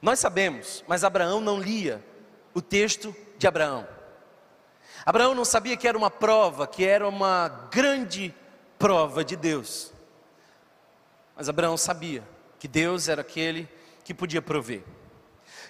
[0.00, 2.04] Nós sabemos, mas Abraão não lia
[2.54, 3.86] o texto de Abraão.
[5.04, 8.34] Abraão não sabia que era uma prova, que era uma grande
[8.78, 9.92] prova de Deus.
[11.34, 12.22] Mas Abraão sabia
[12.58, 13.68] que Deus era aquele
[14.04, 14.84] que podia prover.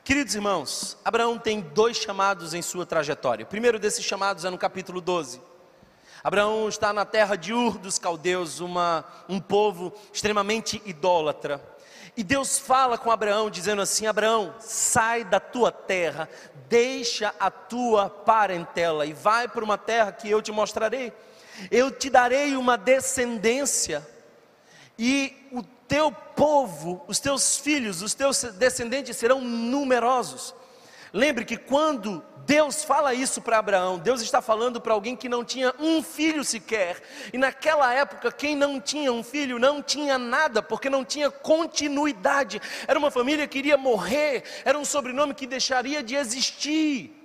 [0.05, 3.45] Queridos irmãos, Abraão tem dois chamados em sua trajetória.
[3.45, 5.41] O primeiro desses chamados é no capítulo 12.
[6.22, 11.60] Abraão está na terra de Ur dos caldeus, uma, um povo extremamente idólatra.
[12.16, 16.28] E Deus fala com Abraão, dizendo assim: Abraão, sai da tua terra,
[16.68, 21.12] deixa a tua parentela e vai para uma terra que eu te mostrarei.
[21.70, 24.06] Eu te darei uma descendência,
[24.98, 30.54] e o teu povo, os teus filhos, os teus descendentes serão numerosos.
[31.12, 35.45] Lembre que quando Deus fala isso para Abraão, Deus está falando para alguém que não
[35.45, 37.01] tinha um filho sequer.
[37.32, 42.61] E naquela época, quem não tinha um filho não tinha nada, porque não tinha continuidade.
[42.86, 47.16] Era uma família que iria morrer, era um sobrenome que deixaria de existir.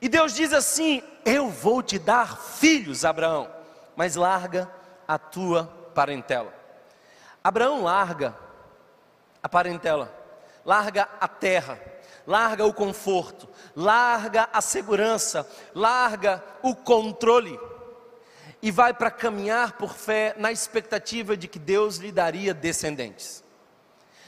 [0.00, 3.48] E Deus diz assim: Eu vou te dar filhos, Abraão,
[3.94, 4.70] mas larga
[5.06, 6.52] a tua parentela.
[7.44, 8.36] Abraão larga
[9.40, 10.12] a parentela,
[10.64, 11.95] larga a terra
[12.26, 17.58] larga o conforto, larga a segurança, larga o controle
[18.60, 23.44] e vai para caminhar por fé na expectativa de que Deus lhe daria descendentes.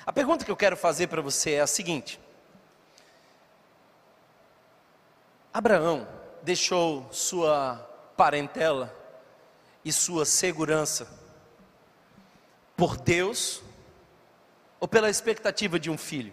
[0.07, 2.21] A pergunta que eu quero fazer para você é a seguinte:
[5.53, 6.07] Abraão
[6.43, 7.77] deixou sua
[8.17, 8.95] parentela
[9.85, 11.09] e sua segurança
[12.77, 13.63] por Deus
[14.79, 16.33] ou pela expectativa de um filho?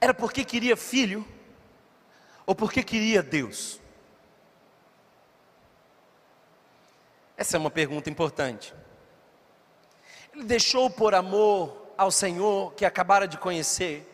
[0.00, 1.26] Era porque queria filho
[2.46, 3.78] ou porque queria Deus?
[7.36, 8.74] Essa é uma pergunta importante.
[10.32, 14.06] Ele deixou por amor ao Senhor que acabara de conhecer,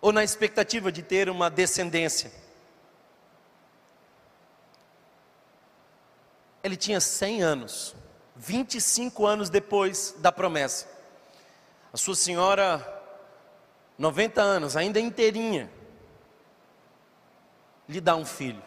[0.00, 2.30] ou na expectativa de ter uma descendência?
[6.62, 7.96] Ele tinha 100 anos,
[8.36, 10.86] 25 anos depois da promessa.
[11.92, 12.97] A sua senhora
[13.98, 15.68] 90 anos, ainda inteirinha,
[17.88, 18.62] lhe dá um filho.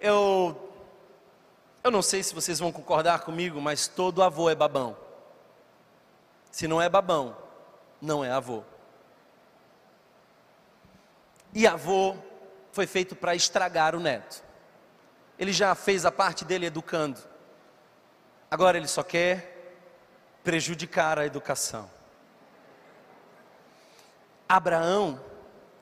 [0.00, 0.72] Eu,
[1.84, 4.96] eu não sei se vocês vão concordar comigo, mas todo avô é babão.
[6.50, 7.36] Se não é babão,
[8.00, 8.62] não é avô.
[11.52, 12.16] E avô
[12.72, 14.42] foi feito para estragar o neto.
[15.38, 17.20] Ele já fez a parte dele educando.
[18.50, 19.74] Agora ele só quer
[20.44, 21.95] prejudicar a educação.
[24.48, 25.20] Abraão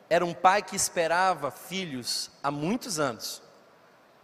[0.08, 3.42] era um pai que esperava filhos há muitos anos.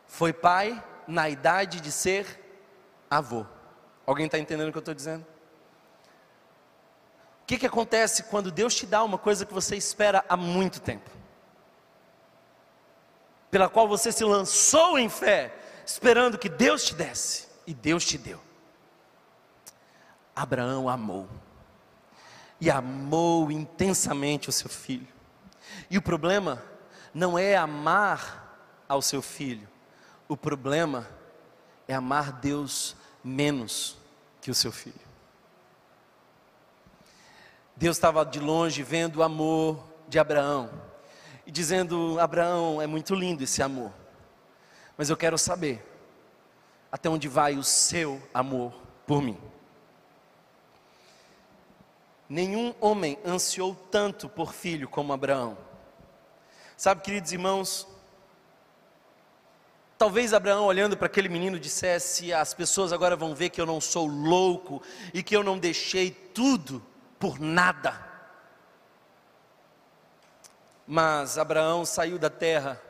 [0.06, 2.38] Foi pai na idade de ser
[3.10, 3.44] avô.
[4.06, 5.26] Alguém está entendendo o que eu estou dizendo?
[7.42, 10.80] O que, que acontece quando Deus te dá uma coisa que você espera há muito
[10.80, 11.10] tempo?
[13.50, 15.52] Pela qual você se lançou em fé,
[15.84, 18.40] esperando que Deus te desse, e Deus te deu.
[20.36, 21.28] Abraão amou
[22.60, 25.08] e amou intensamente o seu filho.
[25.90, 26.62] E o problema
[27.14, 29.68] não é amar ao seu filho,
[30.28, 31.08] o problema
[31.88, 33.96] é amar Deus menos
[34.40, 35.10] que o seu filho.
[37.76, 40.70] Deus estava de longe vendo o amor de Abraão
[41.46, 43.92] e dizendo: Abraão, é muito lindo esse amor,
[44.96, 45.86] mas eu quero saber
[46.92, 48.74] até onde vai o seu amor
[49.06, 49.38] por mim.
[52.30, 55.58] Nenhum homem ansiou tanto por filho como Abraão.
[56.76, 57.88] Sabe, queridos irmãos,
[59.98, 63.80] talvez Abraão, olhando para aquele menino, dissesse: As pessoas agora vão ver que eu não
[63.80, 64.80] sou louco
[65.12, 66.80] e que eu não deixei tudo
[67.18, 68.00] por nada.
[70.86, 72.80] Mas Abraão saiu da terra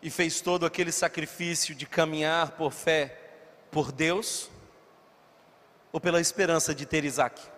[0.00, 3.18] e fez todo aquele sacrifício de caminhar por fé
[3.68, 4.48] por Deus
[5.92, 7.55] ou pela esperança de ter Isaac.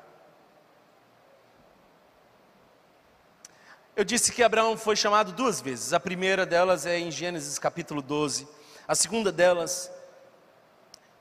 [3.98, 5.92] Eu disse que Abraão foi chamado duas vezes.
[5.92, 8.46] A primeira delas é em Gênesis capítulo 12.
[8.86, 9.90] A segunda delas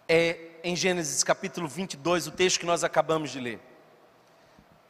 [0.07, 3.59] é em Gênesis capítulo 22, o texto que nós acabamos de ler.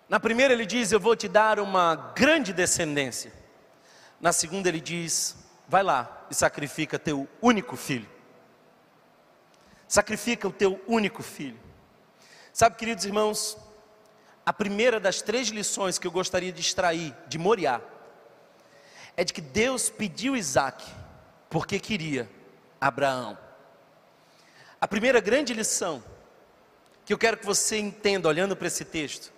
[0.09, 3.31] Na primeira ele diz: Eu vou te dar uma grande descendência.
[4.19, 8.09] Na segunda ele diz: Vai lá e sacrifica teu único filho.
[9.88, 11.57] sacrifica o teu único filho.
[12.51, 13.57] Sabe, queridos irmãos,
[14.48, 17.82] a primeira das três lições que eu gostaria de extrair de Moriá
[19.18, 20.86] é de que Deus pediu Isaac
[21.50, 22.30] porque queria
[22.80, 23.38] Abraão.
[24.80, 26.02] A primeira grande lição
[27.04, 29.34] que eu quero que você entenda olhando para esse texto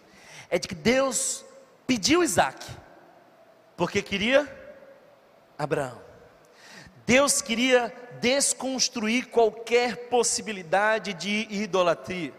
[0.47, 1.43] é de que Deus
[1.87, 2.63] pediu Isaac
[3.75, 4.47] porque queria
[5.57, 5.99] Abraão.
[7.07, 7.91] Deus queria
[8.21, 12.38] desconstruir qualquer possibilidade de idolatria.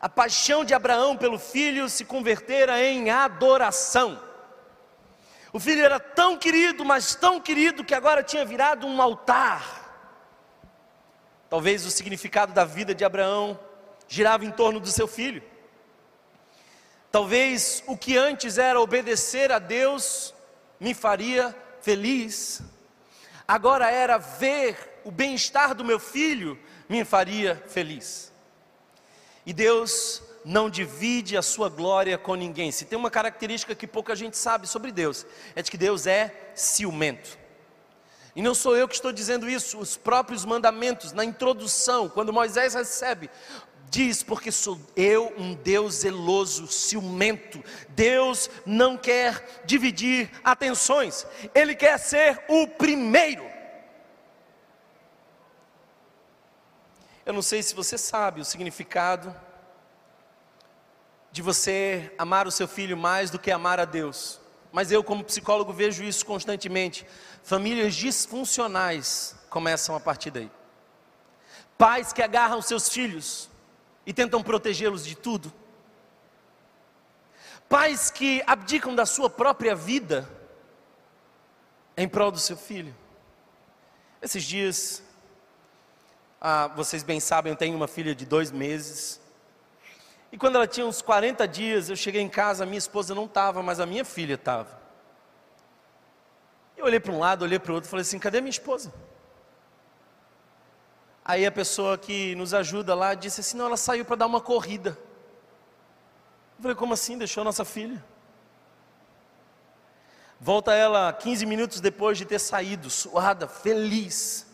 [0.00, 4.22] A paixão de Abraão pelo filho se convertera em adoração.
[5.52, 9.86] O filho era tão querido, mas tão querido que agora tinha virado um altar.
[11.48, 13.58] Talvez o significado da vida de Abraão
[14.08, 15.42] girava em torno do seu filho.
[17.10, 20.34] Talvez o que antes era obedecer a Deus
[20.78, 22.60] me faria feliz,
[23.48, 28.32] agora era ver o bem-estar do meu filho me faria feliz.
[29.46, 32.70] E Deus não divide a sua glória com ninguém.
[32.72, 35.24] Se tem uma característica que pouca gente sabe sobre Deus,
[35.54, 37.38] é de que Deus é ciumento.
[38.34, 42.74] E não sou eu que estou dizendo isso, os próprios mandamentos, na introdução, quando Moisés
[42.74, 43.30] recebe,
[43.88, 47.64] diz: Porque sou eu um Deus zeloso, ciumento.
[47.88, 53.55] Deus não quer dividir atenções, Ele quer ser o primeiro.
[57.26, 59.34] Eu não sei se você sabe o significado
[61.32, 64.40] de você amar o seu filho mais do que amar a Deus.
[64.70, 67.04] Mas eu, como psicólogo, vejo isso constantemente.
[67.42, 70.48] Famílias disfuncionais começam a partir daí.
[71.76, 73.50] Pais que agarram seus filhos
[74.06, 75.52] e tentam protegê-los de tudo.
[77.68, 80.30] Pais que abdicam da sua própria vida
[81.96, 82.94] em prol do seu filho.
[84.22, 85.02] Esses dias,
[86.40, 89.20] ah, vocês bem sabem, eu tenho uma filha de dois meses.
[90.30, 93.62] E quando ela tinha uns 40 dias, eu cheguei em casa, minha esposa não estava,
[93.62, 94.78] mas a minha filha estava.
[96.76, 98.92] Eu olhei para um lado, olhei para o outro, falei assim: cadê minha esposa?
[101.24, 104.40] Aí a pessoa que nos ajuda lá disse assim: não, ela saiu para dar uma
[104.40, 104.90] corrida.
[106.56, 107.16] Eu falei: como assim?
[107.16, 108.04] Deixou a nossa filha?
[110.38, 114.45] Volta ela 15 minutos depois de ter saído, suada, feliz.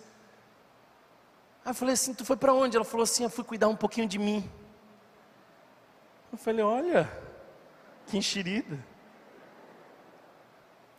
[1.64, 2.76] Aí eu falei assim: tu foi para onde?
[2.76, 4.48] Ela falou assim: eu fui cuidar um pouquinho de mim.
[6.32, 7.10] Eu falei: olha,
[8.06, 8.78] que enxerida.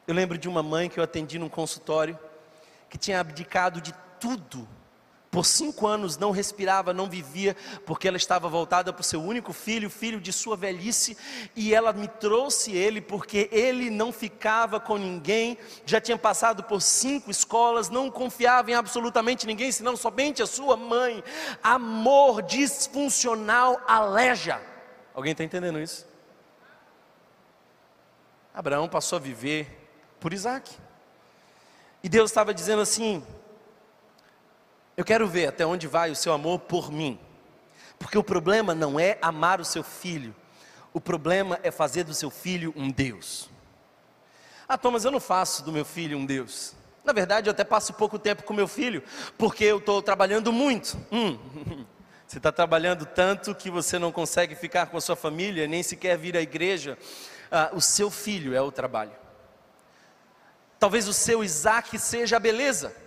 [0.08, 2.18] Eu lembro de uma mãe que eu atendi num consultório,
[2.90, 4.68] que tinha abdicado de tudo.
[5.34, 7.58] Por cinco anos não respirava, não vivia,
[7.88, 11.18] porque ela estava voltada para o seu único filho, filho de sua velhice,
[11.56, 15.58] e ela me trouxe ele porque ele não ficava com ninguém,
[15.88, 20.78] já tinha passado por cinco escolas, não confiava em absolutamente ninguém, senão somente a sua
[20.78, 21.24] mãe.
[21.64, 24.62] Amor disfuncional aleja.
[25.16, 26.08] Alguém está entendendo isso?
[28.54, 30.78] Abraão passou a viver por Isaac.
[32.04, 33.26] E Deus estava dizendo assim:
[34.96, 37.20] Eu quero ver até onde vai o seu amor por mim.
[37.98, 40.36] Porque o problema não é amar o seu filho,
[40.94, 43.50] o problema é fazer do seu filho um Deus.
[44.68, 46.76] Ah, Thomas, eu não faço do meu filho um Deus.
[47.04, 49.04] Na verdade, eu até passo pouco tempo com meu filho,
[49.38, 50.98] porque eu estou trabalhando muito.
[51.12, 51.38] Hum,
[52.28, 56.18] você está trabalhando tanto que você não consegue ficar com a sua família, nem sequer
[56.18, 56.98] vir à igreja.
[57.52, 59.12] Ah, o seu filho é o trabalho.
[60.80, 63.03] Talvez o seu Isaac seja a beleza.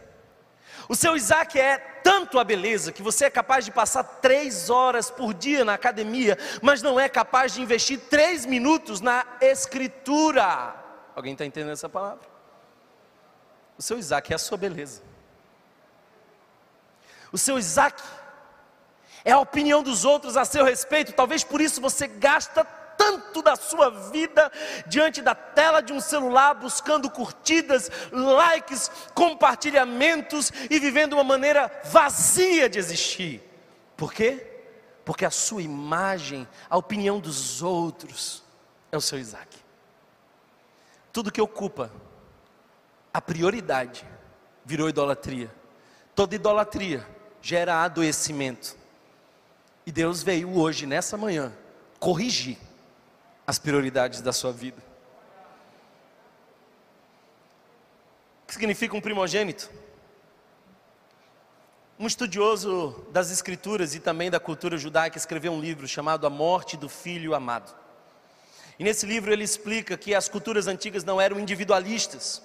[0.89, 5.11] O seu Isaac é tanto a beleza que você é capaz de passar três horas
[5.11, 10.75] por dia na academia, mas não é capaz de investir três minutos na escritura.
[11.15, 12.27] Alguém está entendendo essa palavra?
[13.77, 15.03] O seu Isaac é a sua beleza.
[17.33, 18.03] O seu Isaac
[19.25, 22.65] é a opinião dos outros a seu respeito, talvez por isso você gasta
[22.97, 24.51] tanto da sua vida
[24.87, 32.69] diante da tela de um celular, buscando curtidas, likes, compartilhamentos e vivendo uma maneira vazia
[32.69, 33.43] de existir.
[33.97, 34.47] Por quê?
[35.05, 38.43] Porque a sua imagem, a opinião dos outros,
[38.91, 39.57] é o seu Isaac.
[41.13, 41.91] Tudo que ocupa
[43.13, 44.07] a prioridade
[44.65, 45.51] virou idolatria.
[46.15, 47.07] Toda idolatria
[47.41, 48.77] gera adoecimento.
[49.87, 51.53] E Deus veio hoje, nessa manhã,
[52.01, 52.59] corrigir
[53.47, 54.83] as prioridades da sua vida.
[58.43, 59.71] O que significa um primogênito?
[61.99, 66.77] Um estudioso das escrituras e também da cultura judaica escreveu um livro chamado A Morte
[66.77, 67.75] do Filho Amado.
[68.79, 72.43] E nesse livro ele explica que as culturas antigas não eram individualistas.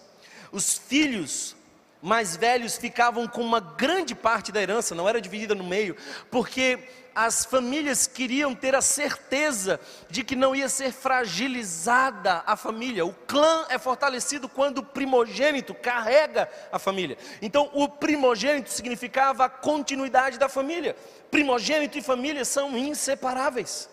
[0.52, 1.56] Os filhos
[2.02, 5.95] mais velhos ficavam com uma grande parte da herança, não era dividida no meio,
[6.30, 6.80] porque
[7.16, 13.05] as famílias queriam ter a certeza de que não ia ser fragilizada a família.
[13.05, 17.18] O clã é fortalecido quando o primogênito carrega a família.
[17.41, 20.95] Então, o primogênito significava a continuidade da família.
[21.30, 23.89] Primogênito e família são inseparáveis.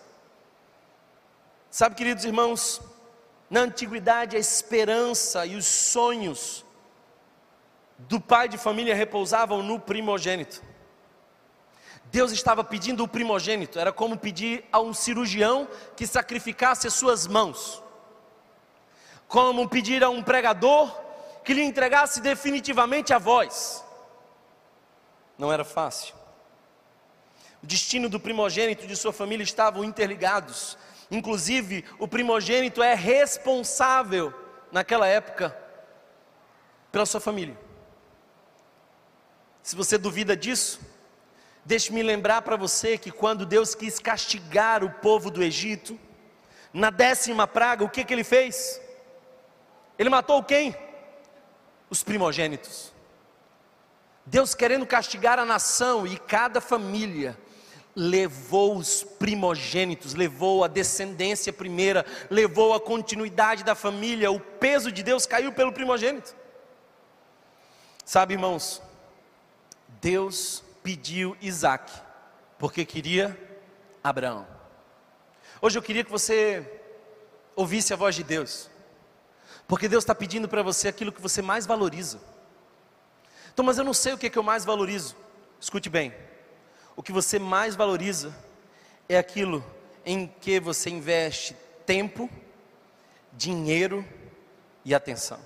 [1.69, 2.81] Sabe, queridos irmãos,
[3.49, 6.65] na antiguidade a esperança e os sonhos
[7.99, 10.68] do pai de família repousavam no primogênito.
[12.11, 17.27] Deus estava pedindo o primogênito, era como pedir a um cirurgião que sacrificasse as suas
[17.27, 17.83] mãos,
[19.27, 20.91] como pedir a um pregador
[21.43, 23.85] que lhe entregasse definitivamente a voz.
[25.37, 26.15] Não era fácil.
[27.61, 30.77] O destino do primogênito e de sua família estavam interligados.
[31.11, 34.33] Inclusive, o primogênito é responsável,
[34.71, 35.55] naquela época,
[36.91, 37.57] pela sua família.
[39.61, 40.79] Se você duvida disso,
[41.65, 45.99] Deixe-me lembrar para você que quando Deus quis castigar o povo do Egito,
[46.73, 48.81] na décima praga, o que, que ele fez?
[49.97, 50.75] Ele matou quem?
[51.89, 52.93] Os primogênitos.
[54.25, 57.37] Deus querendo castigar a nação e cada família
[57.95, 65.03] levou os primogênitos, levou a descendência primeira, levou a continuidade da família, o peso de
[65.03, 66.35] Deus caiu pelo primogênito.
[68.05, 68.81] Sabe, irmãos,
[69.99, 71.91] Deus pediu Isaac,
[72.57, 73.37] porque queria
[74.03, 74.47] Abraão.
[75.61, 76.81] Hoje eu queria que você
[77.55, 78.71] ouvisse a voz de Deus,
[79.67, 82.19] porque Deus está pedindo para você aquilo que você mais valoriza.
[83.53, 85.15] Então, mas eu não sei o que, é que eu mais valorizo.
[85.61, 86.11] Escute bem:
[86.95, 88.35] o que você mais valoriza
[89.07, 89.63] é aquilo
[90.03, 92.27] em que você investe tempo,
[93.31, 94.03] dinheiro
[94.83, 95.39] e atenção.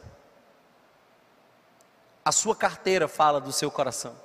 [2.23, 4.22] A sua carteira fala do seu coração.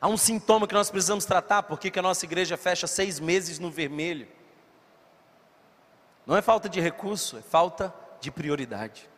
[0.00, 3.58] Há um sintoma que nós precisamos tratar, porque que a nossa igreja fecha seis meses
[3.58, 4.28] no vermelho.
[6.24, 9.08] Não é falta de recurso, é falta de prioridade.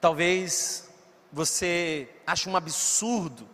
[0.00, 0.88] Talvez
[1.30, 3.48] você ache um absurdo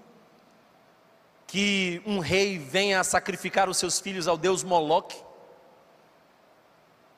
[1.47, 5.21] que um rei venha a sacrificar os seus filhos ao deus Moloque.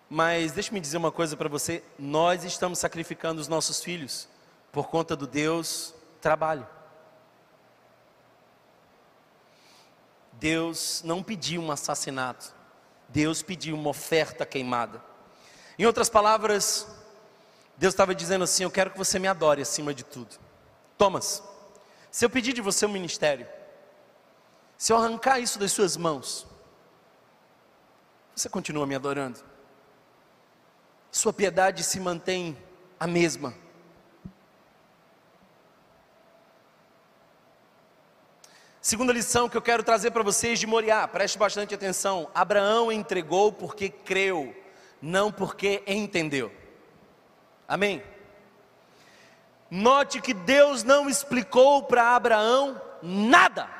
[0.09, 4.29] Mas deixe-me dizer uma coisa para você: nós estamos sacrificando os nossos filhos
[4.73, 6.67] por conta do Deus trabalho.
[10.33, 12.55] Deus não pediu um assassinato,
[13.09, 15.03] Deus pediu uma oferta queimada.
[15.79, 16.87] Em outras palavras,
[17.77, 20.39] Deus estava dizendo assim: Eu quero que você me adore acima de tudo.
[20.97, 21.43] Thomas,
[22.11, 23.47] se eu pedir de você um ministério,
[24.79, 26.47] se eu arrancar isso das suas mãos,
[28.35, 29.41] você continua me adorando?
[31.11, 32.57] Sua piedade se mantém
[32.99, 33.53] a mesma
[38.91, 42.29] Segunda lição que eu quero trazer para vocês de Moriá, preste bastante atenção.
[42.35, 44.53] Abraão entregou porque creu,
[45.01, 46.51] não porque entendeu.
[47.69, 48.03] Amém?
[49.71, 53.71] Note que Deus não explicou para Abraão nada.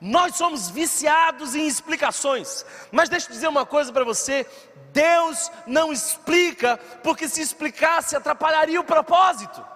[0.00, 4.46] Nós somos viciados em explicações, mas deixa eu dizer uma coisa para você:
[4.94, 9.73] Deus não explica, porque se explicasse atrapalharia o propósito.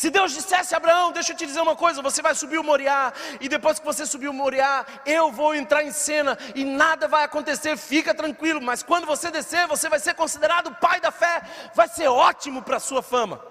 [0.00, 3.12] Se Deus dissesse Abraão, deixa eu te dizer uma coisa, você vai subir o Moriá,
[3.38, 7.22] e depois que você subir o Moriá, eu vou entrar em cena e nada vai
[7.22, 11.42] acontecer, fica tranquilo, mas quando você descer, você vai ser considerado pai da fé,
[11.74, 13.44] vai ser ótimo para a sua fama.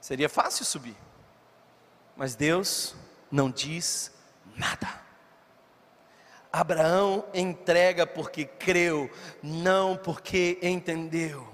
[0.00, 0.96] Seria fácil subir,
[2.16, 2.94] mas Deus
[3.28, 4.12] não diz
[4.56, 4.86] nada.
[6.52, 9.10] Abraão entrega porque creu,
[9.42, 11.51] não porque entendeu.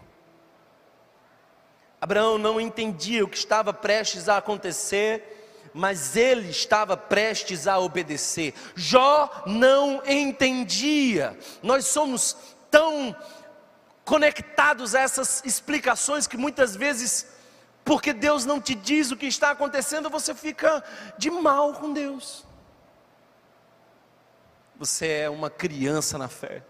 [2.01, 8.55] Abraão não entendia o que estava prestes a acontecer, mas ele estava prestes a obedecer.
[8.75, 11.37] Jó não entendia.
[11.63, 12.37] Nós somos
[12.71, 13.15] tão
[14.05, 17.27] conectados a essas explicações que muitas vezes,
[17.85, 20.83] porque Deus não te diz o que está acontecendo, você fica
[21.19, 22.47] de mal com Deus.
[24.79, 26.63] Você é uma criança na fé.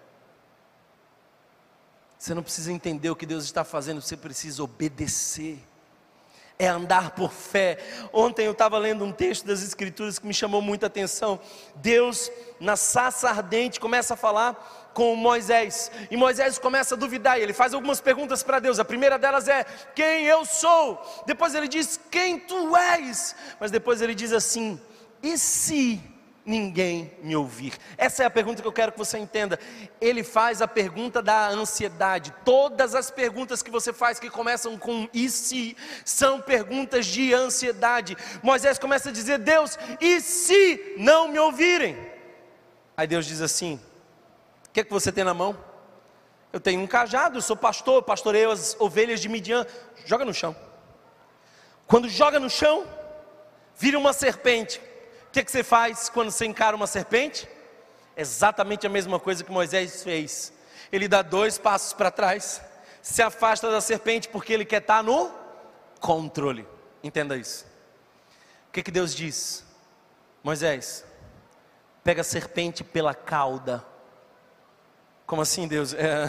[2.18, 5.58] Você não precisa entender o que Deus está fazendo, você precisa obedecer.
[6.58, 7.78] É andar por fé.
[8.12, 11.38] Ontem eu estava lendo um texto das Escrituras que me chamou muita atenção.
[11.76, 15.92] Deus, na saça ardente, começa a falar com Moisés.
[16.10, 17.38] E Moisés começa a duvidar.
[17.38, 18.80] E ele faz algumas perguntas para Deus.
[18.80, 19.64] A primeira delas é:
[19.94, 21.00] Quem eu sou?
[21.24, 23.36] Depois ele diz: Quem tu és?
[23.60, 24.80] Mas depois ele diz assim:
[25.22, 26.02] E se
[26.48, 27.74] ninguém me ouvir?
[27.96, 29.58] Essa é a pergunta que eu quero que você entenda.
[30.00, 32.34] Ele faz a pergunta da ansiedade.
[32.44, 38.16] Todas as perguntas que você faz que começam com e se são perguntas de ansiedade.
[38.42, 41.96] Moisés começa a dizer: Deus, e se não me ouvirem?
[42.96, 43.78] Aí Deus diz assim:
[44.66, 45.56] O que, é que você tem na mão?
[46.50, 49.66] Eu tenho um cajado, eu sou pastor, pastoreio as ovelhas de Midian.
[50.06, 50.56] Joga no chão.
[51.86, 52.86] Quando joga no chão,
[53.76, 54.80] vira uma serpente.
[55.28, 57.48] O que, que você faz quando você encara uma serpente?
[58.16, 60.52] Exatamente a mesma coisa que Moisés fez.
[60.90, 62.62] Ele dá dois passos para trás,
[63.02, 65.30] se afasta da serpente porque ele quer estar no
[66.00, 66.66] controle.
[67.02, 67.66] Entenda isso.
[68.68, 69.64] O que, que Deus diz?
[70.42, 71.04] Moisés,
[72.02, 73.84] pega a serpente pela cauda.
[75.26, 75.92] Como assim, Deus?
[75.92, 76.28] É,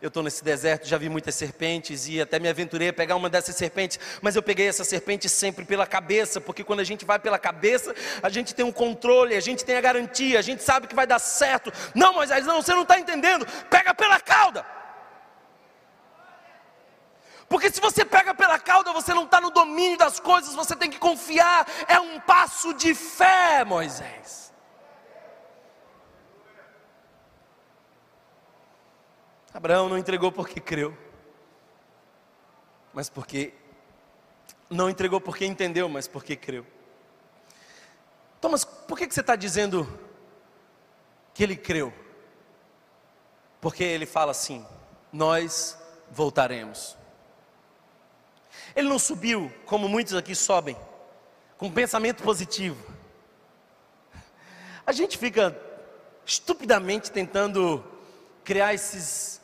[0.00, 3.30] eu estou nesse deserto, já vi muitas serpentes e até me aventurei a pegar uma
[3.30, 7.18] dessas serpentes, mas eu peguei essa serpente sempre pela cabeça, porque quando a gente vai
[7.18, 10.86] pela cabeça, a gente tem um controle, a gente tem a garantia, a gente sabe
[10.86, 11.72] que vai dar certo.
[11.94, 13.46] Não, Moisés, não, você não está entendendo.
[13.70, 14.64] Pega pela cauda.
[17.48, 20.90] Porque se você pega pela cauda, você não está no domínio das coisas, você tem
[20.90, 21.66] que confiar.
[21.86, 24.45] É um passo de fé, Moisés.
[29.56, 30.94] Abraão não entregou porque creu,
[32.92, 33.54] mas porque
[34.68, 36.66] não entregou porque entendeu, mas porque creu.
[38.38, 39.88] Thomas, por que, você está dizendo
[41.32, 41.90] que ele creu?
[43.58, 44.62] Porque ele fala assim:
[45.10, 45.78] nós
[46.10, 46.94] voltaremos.
[48.74, 50.76] Ele não subiu, como muitos aqui sobem,
[51.56, 52.92] com pensamento positivo.
[54.86, 55.58] A gente fica
[56.26, 57.82] estupidamente tentando
[58.44, 59.40] criar esses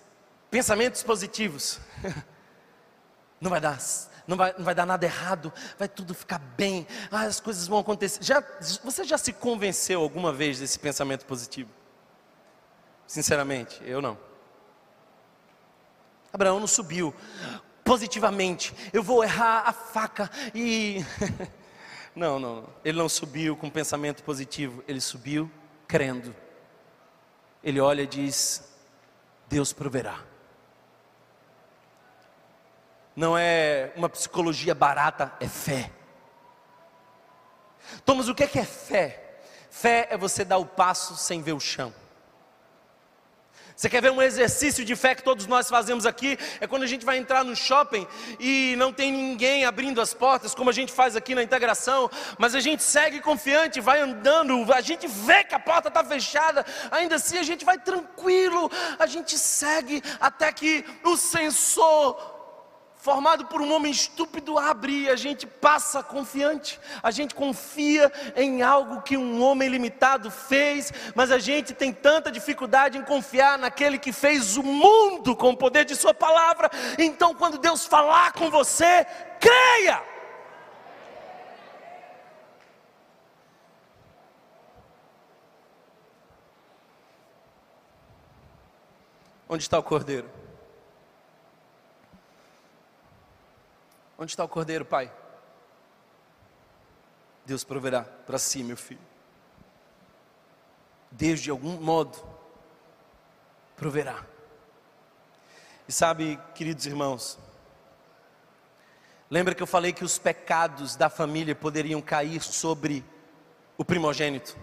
[0.53, 1.81] pensamentos positivos.
[3.41, 3.77] Não vai dar,
[4.25, 7.81] não vai, não vai dar nada errado, vai tudo ficar bem, ah, as coisas vão
[7.81, 8.23] acontecer.
[8.23, 8.41] Já,
[8.85, 11.69] você já se convenceu alguma vez desse pensamento positivo?
[13.05, 14.17] Sinceramente, eu não.
[16.33, 17.13] Abraão não subiu
[17.83, 21.05] positivamente, eu vou errar a faca e.
[22.15, 25.51] não, não, ele não subiu com pensamento positivo, ele subiu
[25.89, 26.33] crendo.
[27.61, 28.73] Ele olha e diz:
[29.49, 30.31] Deus proverá
[33.15, 35.91] não é uma psicologia barata, é fé.
[38.05, 39.41] Thomas, o que é, que é fé?
[39.71, 41.93] Fé é você dar o passo sem ver o chão.
[43.75, 46.39] Você quer ver um exercício de fé que todos nós fazemos aqui?
[46.61, 48.07] É quando a gente vai entrar no shopping
[48.39, 52.55] e não tem ninguém abrindo as portas, como a gente faz aqui na integração, mas
[52.55, 57.17] a gente segue confiante, vai andando, a gente vê que a porta está fechada, ainda
[57.17, 62.32] assim a gente vai tranquilo, a gente segue até que o sensor
[63.03, 66.79] formado por um homem estúpido, abre e a gente passa confiante.
[67.03, 72.31] A gente confia em algo que um homem limitado fez, mas a gente tem tanta
[72.31, 76.71] dificuldade em confiar naquele que fez o mundo com o poder de Sua palavra.
[76.97, 79.05] Então, quando Deus falar com você,
[79.41, 80.01] creia.
[89.49, 90.42] Onde está o cordeiro?
[94.23, 95.13] Onde está o cordeiro, pai?
[97.45, 99.01] Deus proverá para si, meu filho.
[101.11, 102.25] Deus, de algum modo,
[103.77, 104.25] proverá.
[105.89, 107.37] E sabe, queridos irmãos,
[109.29, 113.05] lembra que eu falei que os pecados da família poderiam cair sobre
[113.77, 114.57] o primogênito?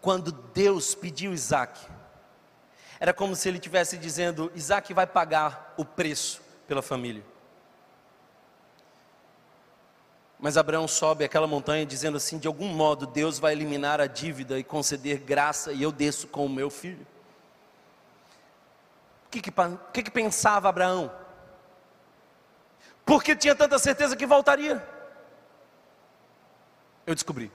[0.00, 1.78] Quando Deus pediu Isaac,
[3.02, 7.24] era como se ele estivesse dizendo: Isaac vai pagar o preço pela família.
[10.38, 14.56] Mas Abraão sobe aquela montanha dizendo assim: de algum modo Deus vai eliminar a dívida
[14.56, 17.04] e conceder graça, e eu desço com o meu filho.
[19.26, 19.52] O que, que,
[19.92, 21.10] que, que pensava Abraão?
[23.04, 24.80] Porque tinha tanta certeza que voltaria.
[27.04, 27.50] Eu descobri.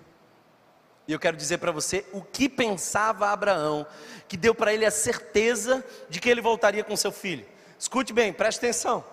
[1.08, 3.88] E eu quero dizer para você o que pensava Abraão,
[4.28, 7.46] que deu para ele a certeza de que ele voltaria com seu filho.
[7.80, 9.06] Escute bem, preste atenção.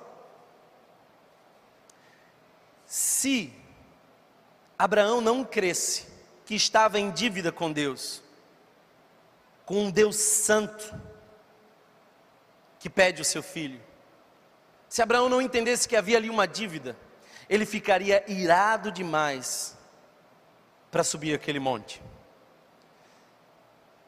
[2.84, 3.52] Se
[4.76, 6.06] Abraão não cresce
[6.44, 8.22] que estava em dívida com Deus,
[9.64, 10.92] com um Deus santo,
[12.80, 13.80] que pede o seu filho,
[14.88, 16.96] se Abraão não entendesse que havia ali uma dívida,
[17.48, 19.76] ele ficaria irado demais
[20.94, 22.00] para subir aquele monte.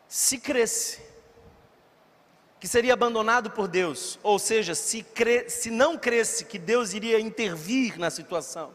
[0.07, 1.03] Se cresce
[2.61, 7.19] que seria abandonado por Deus, ou seja, se, cre, se não cresce que Deus iria
[7.19, 8.73] intervir na situação,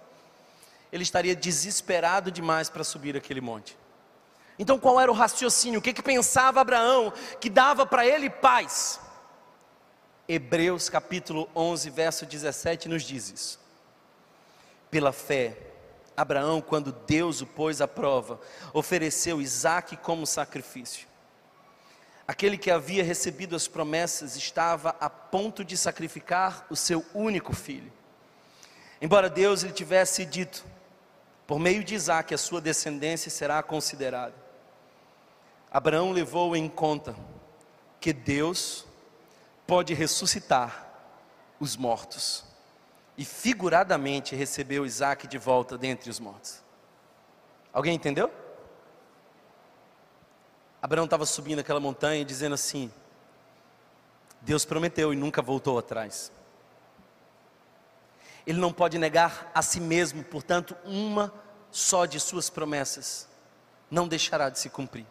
[0.91, 3.77] ele estaria desesperado demais para subir aquele monte.
[4.59, 5.79] Então, qual era o raciocínio?
[5.79, 8.99] O que, que pensava Abraão que dava para ele paz?
[10.27, 13.59] Hebreus capítulo 11, verso 17 nos diz isso.
[14.89, 15.70] Pela fé,
[16.15, 18.39] Abraão, quando Deus o pôs à prova,
[18.73, 21.07] ofereceu Isaque como sacrifício.
[22.27, 27.91] Aquele que havia recebido as promessas estava a ponto de sacrificar o seu único filho.
[29.01, 30.63] Embora Deus lhe tivesse dito,
[31.47, 34.35] por meio de Isaque, a sua descendência será considerada.
[35.71, 37.15] Abraão levou em conta
[37.99, 38.85] que Deus
[39.65, 40.89] pode ressuscitar
[41.59, 42.50] os mortos.
[43.21, 46.63] E figuradamente recebeu Isaac de volta dentre os mortos.
[47.71, 48.31] Alguém entendeu?
[50.81, 52.91] Abraão estava subindo aquela montanha dizendo assim:
[54.41, 56.31] Deus prometeu e nunca voltou atrás.
[58.43, 61.31] Ele não pode negar a si mesmo, portanto, uma
[61.69, 63.29] só de suas promessas
[63.91, 65.05] não deixará de se cumprir.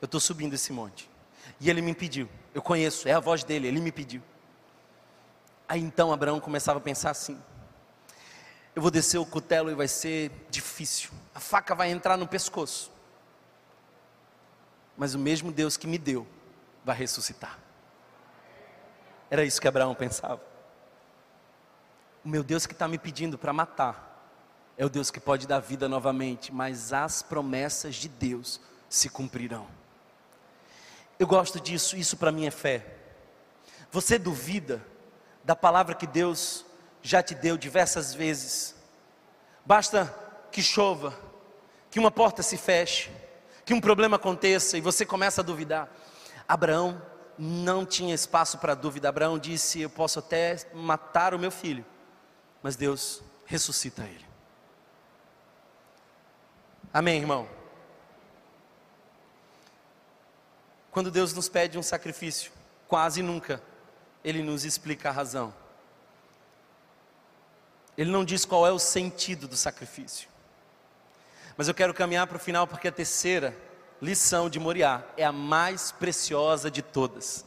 [0.00, 1.10] Eu estou subindo esse monte.
[1.60, 2.28] E ele me pediu.
[2.54, 4.22] Eu conheço, é a voz dele, ele me pediu.
[5.68, 7.38] Aí então Abraão começava a pensar assim:
[8.74, 12.92] eu vou descer o cutelo e vai ser difícil, a faca vai entrar no pescoço.
[14.96, 16.26] Mas o mesmo Deus que me deu
[16.84, 17.58] vai ressuscitar.
[19.30, 20.40] Era isso que Abraão pensava.
[22.24, 24.08] O meu Deus que está me pedindo para matar
[24.76, 29.66] é o Deus que pode dar vida novamente, mas as promessas de Deus se cumprirão.
[31.18, 32.96] Eu gosto disso, isso para mim é fé.
[33.90, 34.84] Você duvida
[35.48, 36.62] da palavra que Deus
[37.00, 38.74] já te deu diversas vezes.
[39.64, 40.14] Basta
[40.52, 41.18] que chova,
[41.90, 43.10] que uma porta se feche,
[43.64, 45.88] que um problema aconteça e você começa a duvidar.
[46.46, 47.00] Abraão
[47.38, 49.08] não tinha espaço para dúvida.
[49.08, 51.82] Abraão disse: Eu posso até matar o meu filho,
[52.62, 54.26] mas Deus ressuscita ele.
[56.92, 57.48] Amém, irmão?
[60.90, 62.52] Quando Deus nos pede um sacrifício,
[62.86, 63.62] quase nunca
[64.24, 65.54] Ele nos explica a razão.
[67.96, 70.28] Ele não diz qual é o sentido do sacrifício.
[71.56, 73.56] Mas eu quero caminhar para o final porque a terceira
[74.00, 77.44] lição de Moriá é a mais preciosa de todas.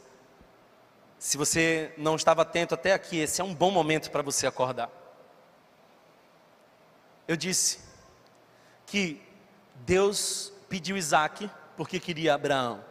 [1.18, 4.90] Se você não estava atento até aqui, esse é um bom momento para você acordar.
[7.26, 7.78] Eu disse
[8.84, 9.22] que
[9.76, 12.84] Deus pediu Isaac porque queria Abraão.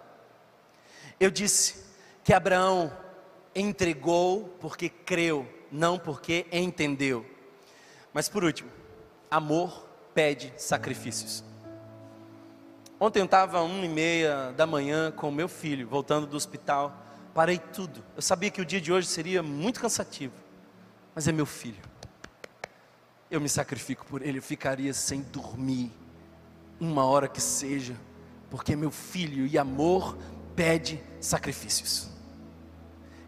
[1.20, 1.86] Eu disse
[2.24, 2.92] que Abraão
[3.56, 7.26] entregou porque creu, não porque entendeu.
[8.14, 8.70] Mas por último,
[9.30, 11.44] amor pede sacrifícios.
[13.00, 16.96] Ontem eu estava uma e meia da manhã com meu filho, voltando do hospital.
[17.34, 18.04] Parei tudo.
[18.16, 20.36] Eu sabia que o dia de hoje seria muito cansativo.
[21.16, 21.82] Mas é meu filho.
[23.32, 24.38] Eu me sacrifico por ele.
[24.38, 25.92] Eu ficaria sem dormir
[26.80, 27.96] uma hora que seja.
[28.52, 30.16] Porque meu filho e amor
[30.56, 32.11] pede sacrifícios.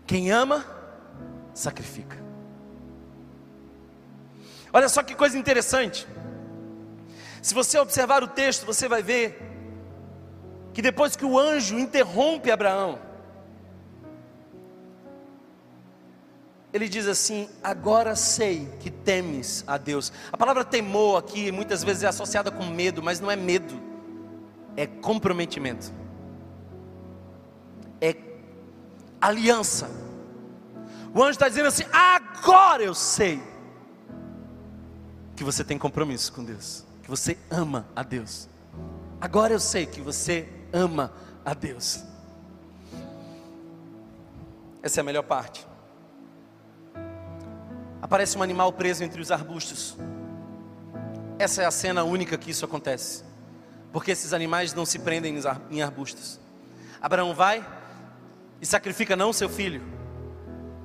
[0.05, 0.65] Quem ama,
[1.53, 2.17] sacrifica.
[4.71, 6.07] Olha só que coisa interessante.
[7.41, 9.39] Se você observar o texto, você vai ver
[10.73, 12.99] que depois que o anjo interrompe Abraão,
[16.71, 20.11] ele diz assim: Agora sei que temes a Deus.
[20.31, 23.79] A palavra temor aqui muitas vezes é associada com medo, mas não é medo,
[24.75, 26.03] é comprometimento
[28.03, 28.13] é
[29.27, 29.89] aliança.
[31.13, 33.41] O anjo está dizendo assim: agora eu sei
[35.35, 38.47] que você tem compromisso com Deus, que você ama a Deus.
[39.19, 41.13] Agora eu sei que você ama
[41.45, 42.03] a Deus.
[44.81, 45.65] Essa é a melhor parte.
[48.01, 49.95] Aparece um animal preso entre os arbustos.
[51.39, 53.23] Essa é a cena única que isso acontece.
[53.93, 55.39] Porque esses animais não se prendem
[55.71, 56.37] em arbustos.
[57.01, 57.65] Abraão vai,
[58.63, 59.83] e sacrifica não seu filho,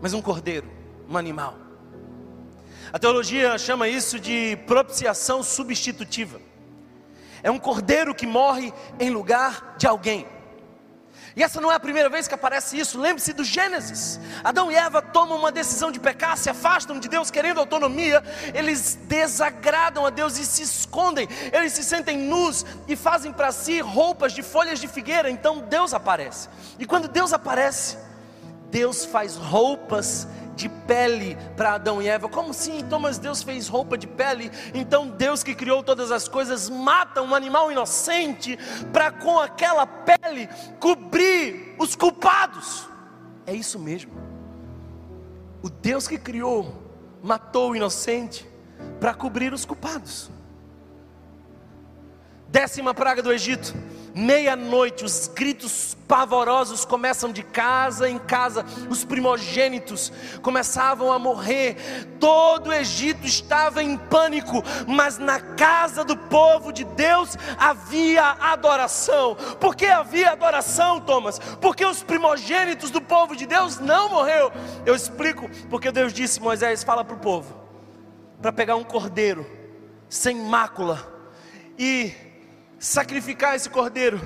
[0.03, 0.69] mas um cordeiro,
[1.09, 1.57] um animal.
[2.93, 6.41] A teologia chama isso de propiciação substitutiva.
[7.41, 10.27] É um cordeiro que morre em lugar de alguém.
[11.39, 12.99] E essa não é a primeira vez que aparece isso.
[12.99, 14.19] Lembre-se do Gênesis.
[14.43, 18.99] Adão e Eva tomam uma decisão de pecar, se afastam de Deus querendo autonomia, eles
[19.05, 21.29] desagradam a Deus e se escondem.
[21.53, 25.31] Eles se sentem nus e fazem para si roupas de folhas de figueira.
[25.31, 26.49] Então Deus aparece.
[26.77, 27.97] E quando Deus aparece,
[28.69, 30.27] Deus faz roupas
[30.59, 32.29] de pele para Adão e Eva.
[32.29, 32.81] Como assim?
[32.81, 34.51] Então, mas Deus fez roupa de pele.
[34.75, 38.59] Então, Deus que criou todas as coisas mata um animal inocente
[38.93, 40.49] para com aquela pele
[40.81, 42.89] cobrir os culpados.
[43.47, 44.13] É isso mesmo.
[45.63, 46.83] O Deus que criou
[47.23, 48.47] matou o inocente
[48.99, 50.29] para cobrir os culpados.
[52.49, 53.75] Décima praga do Egito.
[54.15, 60.11] Meia-noite, os gritos pavorosos começam de casa em casa, os primogênitos
[60.43, 61.77] começavam a morrer,
[62.19, 69.37] todo o Egito estava em pânico, mas na casa do povo de Deus havia adoração.
[69.61, 71.39] Por que havia adoração, Thomas?
[71.61, 74.51] Porque os primogênitos do povo de Deus não morreu.
[74.87, 77.55] Eu explico, porque Deus disse: Moisés, fala para o povo,
[78.41, 79.47] para pegar um cordeiro
[80.09, 81.07] sem mácula
[81.79, 82.15] e
[82.79, 84.21] sacrificar esse cordeiro,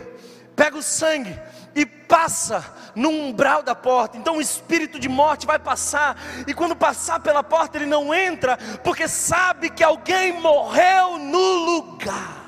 [0.54, 1.38] pega o sangue
[1.74, 4.16] e passa no umbral da porta.
[4.16, 8.56] Então o espírito de morte vai passar, e quando passar pela porta, ele não entra,
[8.84, 12.42] porque sabe que alguém morreu no lugar.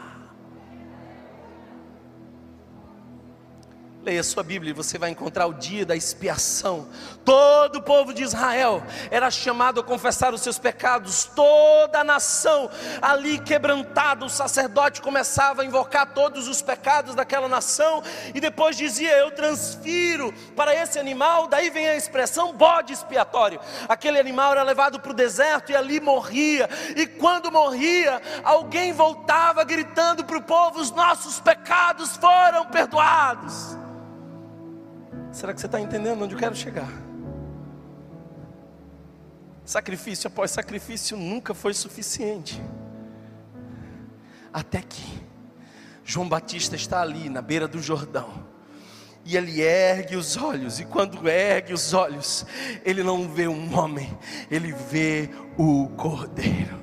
[4.03, 6.87] Leia sua Bíblia e você vai encontrar o dia da expiação.
[7.25, 12.71] Todo o povo de Israel era chamado a confessar os seus pecados, toda a nação
[13.01, 18.03] ali quebrantada, o sacerdote começava a invocar todos os pecados daquela nação
[18.35, 21.47] e depois dizia: Eu transfiro para esse animal.
[21.47, 23.59] Daí vem a expressão bode expiatório.
[23.89, 29.65] Aquele animal era levado para o deserto e ali morria, e quando morria, alguém voltava
[29.65, 33.79] gritando para o povo: Os nossos pecados foram perdoados.
[35.33, 37.14] Será que você está entendendo onde eu quero chegar?
[39.65, 42.61] Sacrifício após sacrifício nunca foi suficiente.
[44.53, 45.03] Até que
[46.05, 48.47] João Batista está ali na beira do Jordão.
[49.25, 52.45] E ele ergue os olhos, e quando ergue os olhos,
[52.85, 54.17] ele não vê um homem,
[54.51, 56.79] ele vê o Cordeiro.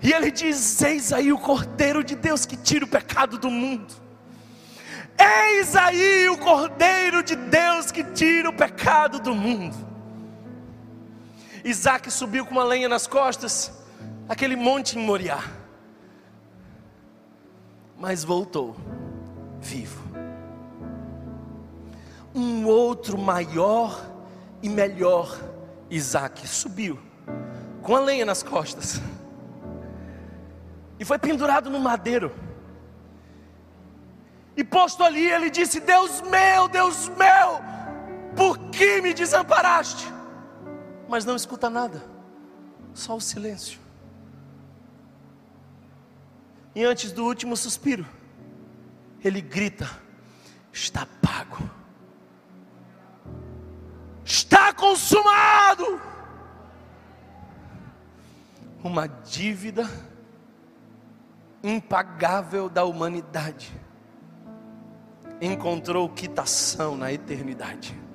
[0.00, 3.92] E ele diz: Eis aí o Cordeiro de Deus que tira o pecado do mundo.
[5.18, 9.85] Eis aí o Cordeiro de Deus que tira o pecado do mundo.
[11.66, 13.72] Isaac subiu com uma lenha nas costas,
[14.28, 15.42] aquele monte em Moriá,
[17.98, 18.76] mas voltou
[19.60, 20.00] vivo.
[22.32, 24.00] Um outro maior
[24.62, 25.36] e melhor
[25.90, 27.00] Isaac subiu
[27.82, 29.00] com a lenha nas costas
[31.00, 32.32] e foi pendurado no madeiro.
[34.56, 37.60] E posto ali, ele disse: Deus meu, Deus meu,
[38.36, 40.15] por que me desamparaste?
[41.08, 42.02] Mas não escuta nada,
[42.94, 43.78] só o silêncio.
[46.74, 48.06] E antes do último suspiro,
[49.24, 49.88] ele grita:
[50.72, 51.58] Está pago,
[54.24, 56.00] está consumado.
[58.82, 59.88] Uma dívida
[61.62, 63.72] impagável da humanidade
[65.40, 68.05] encontrou quitação na eternidade.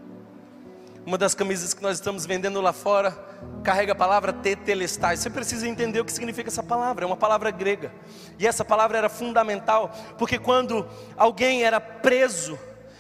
[1.06, 3.18] Uma das camisas que nós estamos vendendo lá fora
[3.64, 5.18] carrega a palavra tetelestai.
[5.18, 7.92] Você precisa entender o que significa essa palavra, é uma palavra grega.
[8.38, 10.88] E essa palavra era fundamental, porque quando
[11.18, 12.58] alguém era preso,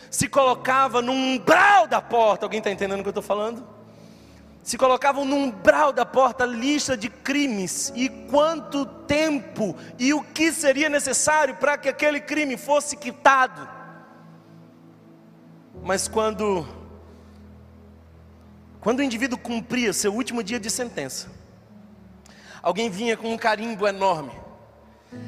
[0.09, 2.45] se colocava no umbral da porta.
[2.45, 3.65] Alguém está entendendo o que eu estou falando?
[4.63, 10.51] Se colocavam no umbral da porta lista de crimes e quanto tempo e o que
[10.51, 13.67] seria necessário para que aquele crime fosse quitado.
[15.83, 16.80] Mas quando
[18.82, 21.29] quando o indivíduo cumpria seu último dia de sentença,
[22.63, 24.32] alguém vinha com um carimbo enorme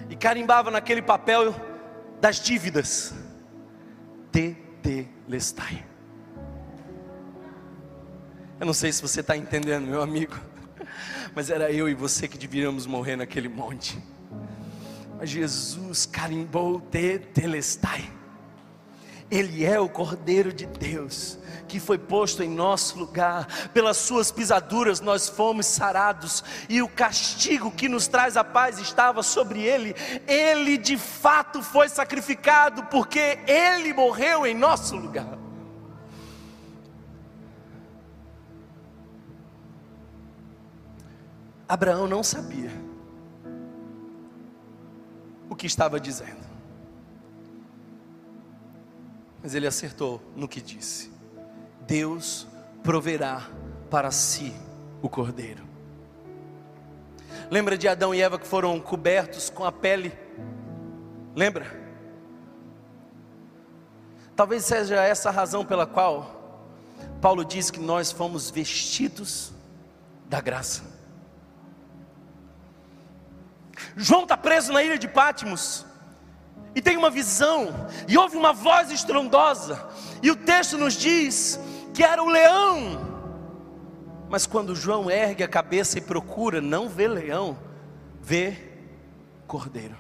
[0.10, 1.54] e carimbava naquele papel
[2.20, 3.14] das dívidas.
[4.32, 5.86] Tetelestai.
[8.60, 10.36] Eu não sei se você está entendendo, meu amigo,
[11.36, 14.02] mas era eu e você que devíamos morrer naquele monte.
[15.20, 18.10] Mas Jesus carimbou Tetelestai.
[19.34, 25.00] Ele é o Cordeiro de Deus que foi posto em nosso lugar, pelas suas pisaduras
[25.00, 29.96] nós fomos sarados, e o castigo que nos traz a paz estava sobre ele.
[30.28, 35.40] Ele de fato foi sacrificado, porque ele morreu em nosso lugar.
[41.68, 42.70] Abraão não sabia
[45.50, 46.43] o que estava dizendo
[49.44, 51.12] mas ele acertou no que disse:
[51.82, 52.48] Deus
[52.82, 53.50] proverá
[53.90, 54.54] para si
[55.02, 55.62] o cordeiro.
[57.52, 60.18] Lembra de Adão e Eva que foram cobertos com a pele?
[61.36, 61.84] Lembra?
[64.34, 66.64] Talvez seja essa a razão pela qual
[67.22, 69.52] Paulo diz que nós fomos vestidos
[70.30, 70.84] da graça.
[73.96, 75.86] João está preso na ilha de Pátimos
[76.76, 77.68] e tem uma visão,
[78.08, 79.88] e ouve uma voz estrondosa,
[80.22, 81.60] e o texto nos diz
[81.94, 83.12] que era o leão,
[84.34, 87.56] Mas quando João ergue a cabeça e procura, não vê leão,
[88.20, 88.58] vê
[89.46, 89.96] cordeiro.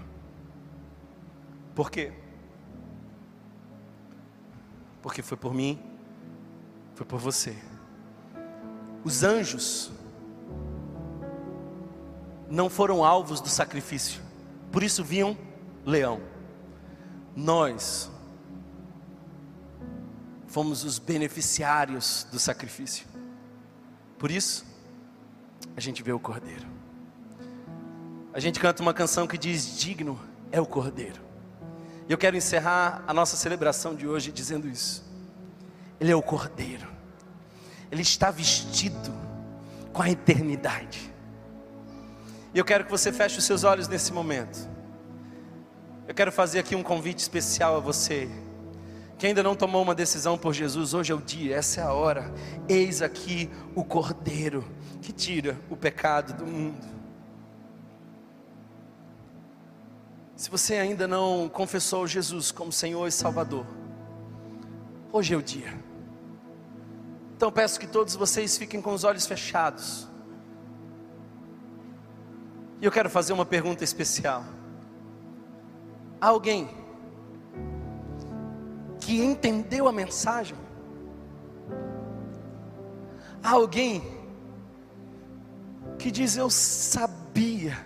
[1.75, 2.11] Por quê?
[5.03, 5.79] Porque foi por mim,
[6.95, 7.55] foi por você.
[9.03, 9.91] Os anjos
[12.49, 14.19] não foram alvos do sacrifício,
[14.71, 15.37] por isso viam
[15.85, 16.32] leão.
[17.35, 18.11] Nós
[20.47, 23.07] fomos os beneficiários do sacrifício,
[24.19, 24.65] por isso
[25.75, 26.65] a gente vê o cordeiro.
[28.33, 30.19] A gente canta uma canção que diz: Digno
[30.51, 31.21] é o cordeiro.
[32.07, 35.03] E eu quero encerrar a nossa celebração de hoje dizendo isso.
[35.99, 36.87] Ele é o cordeiro.
[37.91, 39.13] Ele está vestido
[39.93, 41.13] com a eternidade.
[42.53, 44.72] E eu quero que você feche os seus olhos nesse momento.
[46.07, 48.29] Eu quero fazer aqui um convite especial a você.
[49.17, 51.93] Que ainda não tomou uma decisão por Jesus, hoje é o dia, essa é a
[51.93, 52.33] hora.
[52.67, 54.65] Eis aqui o Cordeiro
[55.01, 56.85] que tira o pecado do mundo.
[60.35, 63.65] Se você ainda não confessou Jesus como Senhor e Salvador,
[65.09, 65.73] hoje é o dia.
[67.37, 70.09] Então peço que todos vocês fiquem com os olhos fechados.
[72.81, 74.43] E eu quero fazer uma pergunta especial.
[76.23, 76.69] Alguém
[79.01, 80.55] que entendeu a mensagem?
[83.43, 84.01] Alguém
[85.99, 87.77] que diz: Eu sabia,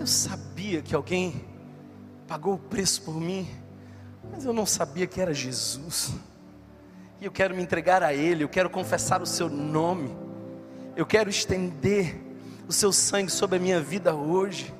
[0.00, 1.44] eu sabia que alguém
[2.26, 3.48] pagou o preço por mim,
[4.28, 6.14] mas eu não sabia que era Jesus.
[7.20, 10.10] E eu quero me entregar a Ele, eu quero confessar o Seu nome,
[10.96, 12.20] eu quero estender
[12.66, 14.76] o seu sangue sobre a minha vida hoje.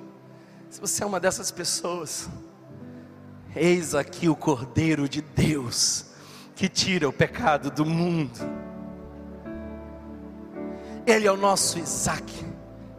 [0.71, 2.29] Se você é uma dessas pessoas,
[3.57, 6.05] eis aqui o Cordeiro de Deus
[6.55, 8.39] que tira o pecado do mundo.
[11.07, 12.45] Ele é o nosso Isaac,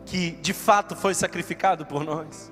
[0.04, 2.52] que de fato foi sacrificado por nós.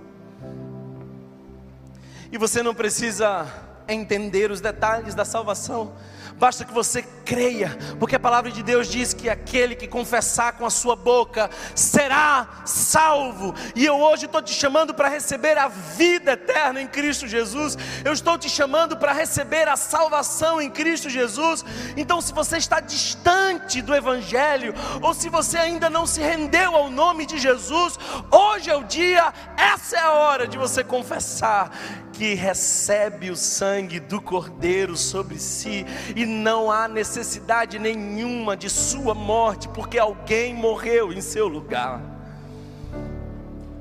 [2.31, 3.47] E você não precisa
[3.87, 5.95] entender os detalhes da salvação,
[6.37, 10.65] basta que você creia, porque a palavra de Deus diz que aquele que confessar com
[10.65, 13.53] a sua boca será salvo.
[13.75, 18.13] E eu hoje estou te chamando para receber a vida eterna em Cristo Jesus, eu
[18.13, 21.65] estou te chamando para receber a salvação em Cristo Jesus.
[21.97, 26.89] Então, se você está distante do Evangelho, ou se você ainda não se rendeu ao
[26.89, 27.97] nome de Jesus,
[28.31, 31.71] hoje é o dia, essa é a hora de você confessar
[32.17, 39.13] que recebe o sangue do Cordeiro sobre si e não há necessidade nenhuma de sua
[39.13, 42.01] morte, porque alguém morreu em seu lugar.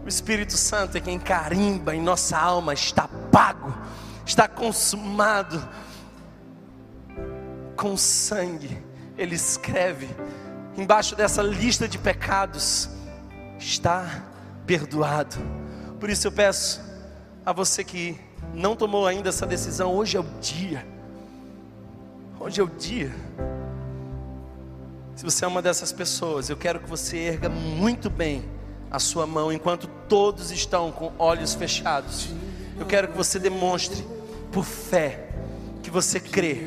[0.04, 3.74] O Espírito Santo é quem carimba em nossa alma, está pago,
[4.26, 5.66] está consumado
[7.74, 8.84] com sangue.
[9.16, 10.10] Ele escreve
[10.76, 12.90] embaixo dessa lista de pecados:
[13.58, 14.24] está
[14.66, 15.36] perdoado.
[15.98, 16.82] Por isso eu peço
[17.46, 20.86] a você que não tomou ainda essa decisão, hoje é o dia.
[22.38, 23.12] Hoje é o dia.
[25.14, 28.44] Se você é uma dessas pessoas, eu quero que você erga muito bem
[28.90, 32.28] a sua mão enquanto todos estão com olhos fechados.
[32.78, 34.04] Eu quero que você demonstre
[34.52, 35.30] por fé
[35.82, 36.66] que você crê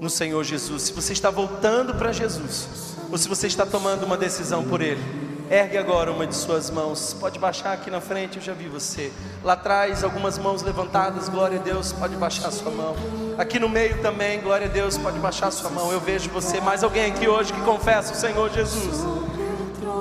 [0.00, 0.82] no Senhor Jesus.
[0.82, 5.25] Se você está voltando para Jesus, ou se você está tomando uma decisão por Ele.
[5.50, 7.14] Ergue agora uma de suas mãos.
[7.14, 9.12] Pode baixar aqui na frente, eu já vi você.
[9.44, 12.96] Lá atrás, algumas mãos levantadas, glória a Deus, pode baixar sua mão.
[13.38, 15.92] Aqui no meio também, glória a Deus, pode baixar sua mão.
[15.92, 16.60] Eu vejo você.
[16.60, 19.04] Mais alguém aqui hoje que confessa o Senhor Jesus.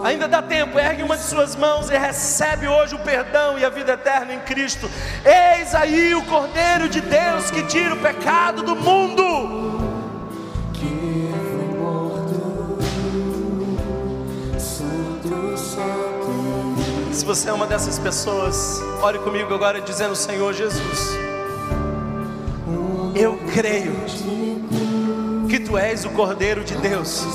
[0.04, 3.70] Ainda dá tempo, ergue uma de suas mãos e recebe hoje o perdão e a
[3.70, 4.90] vida eterna em Cristo.
[5.24, 9.85] Eis aí o Cordeiro de Deus que tira o pecado do mundo.
[17.16, 21.18] Se você é uma dessas pessoas, ore comigo agora dizendo: Senhor Jesus,
[23.16, 23.96] eu creio
[25.48, 27.26] que tu és o Cordeiro de Deus,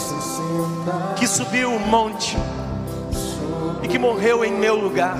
[1.16, 2.36] que subiu o monte
[3.82, 5.16] e que morreu em meu lugar.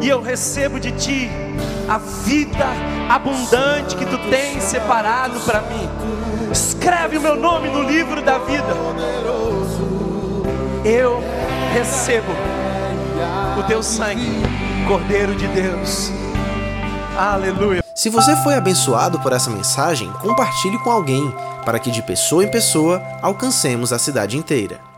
[0.00, 1.30] E eu recebo de ti
[1.88, 2.66] a vida
[3.08, 5.88] abundante que tu tens separado para mim.
[6.50, 8.74] Escreve o meu nome no livro da vida.
[10.84, 11.22] Eu
[11.72, 12.32] recebo
[13.58, 14.28] o teu sangue,
[14.86, 16.10] Cordeiro de Deus.
[17.16, 17.82] Aleluia.
[17.94, 21.34] Se você foi abençoado por essa mensagem, compartilhe com alguém,
[21.64, 24.91] para que de pessoa em pessoa alcancemos a cidade inteira.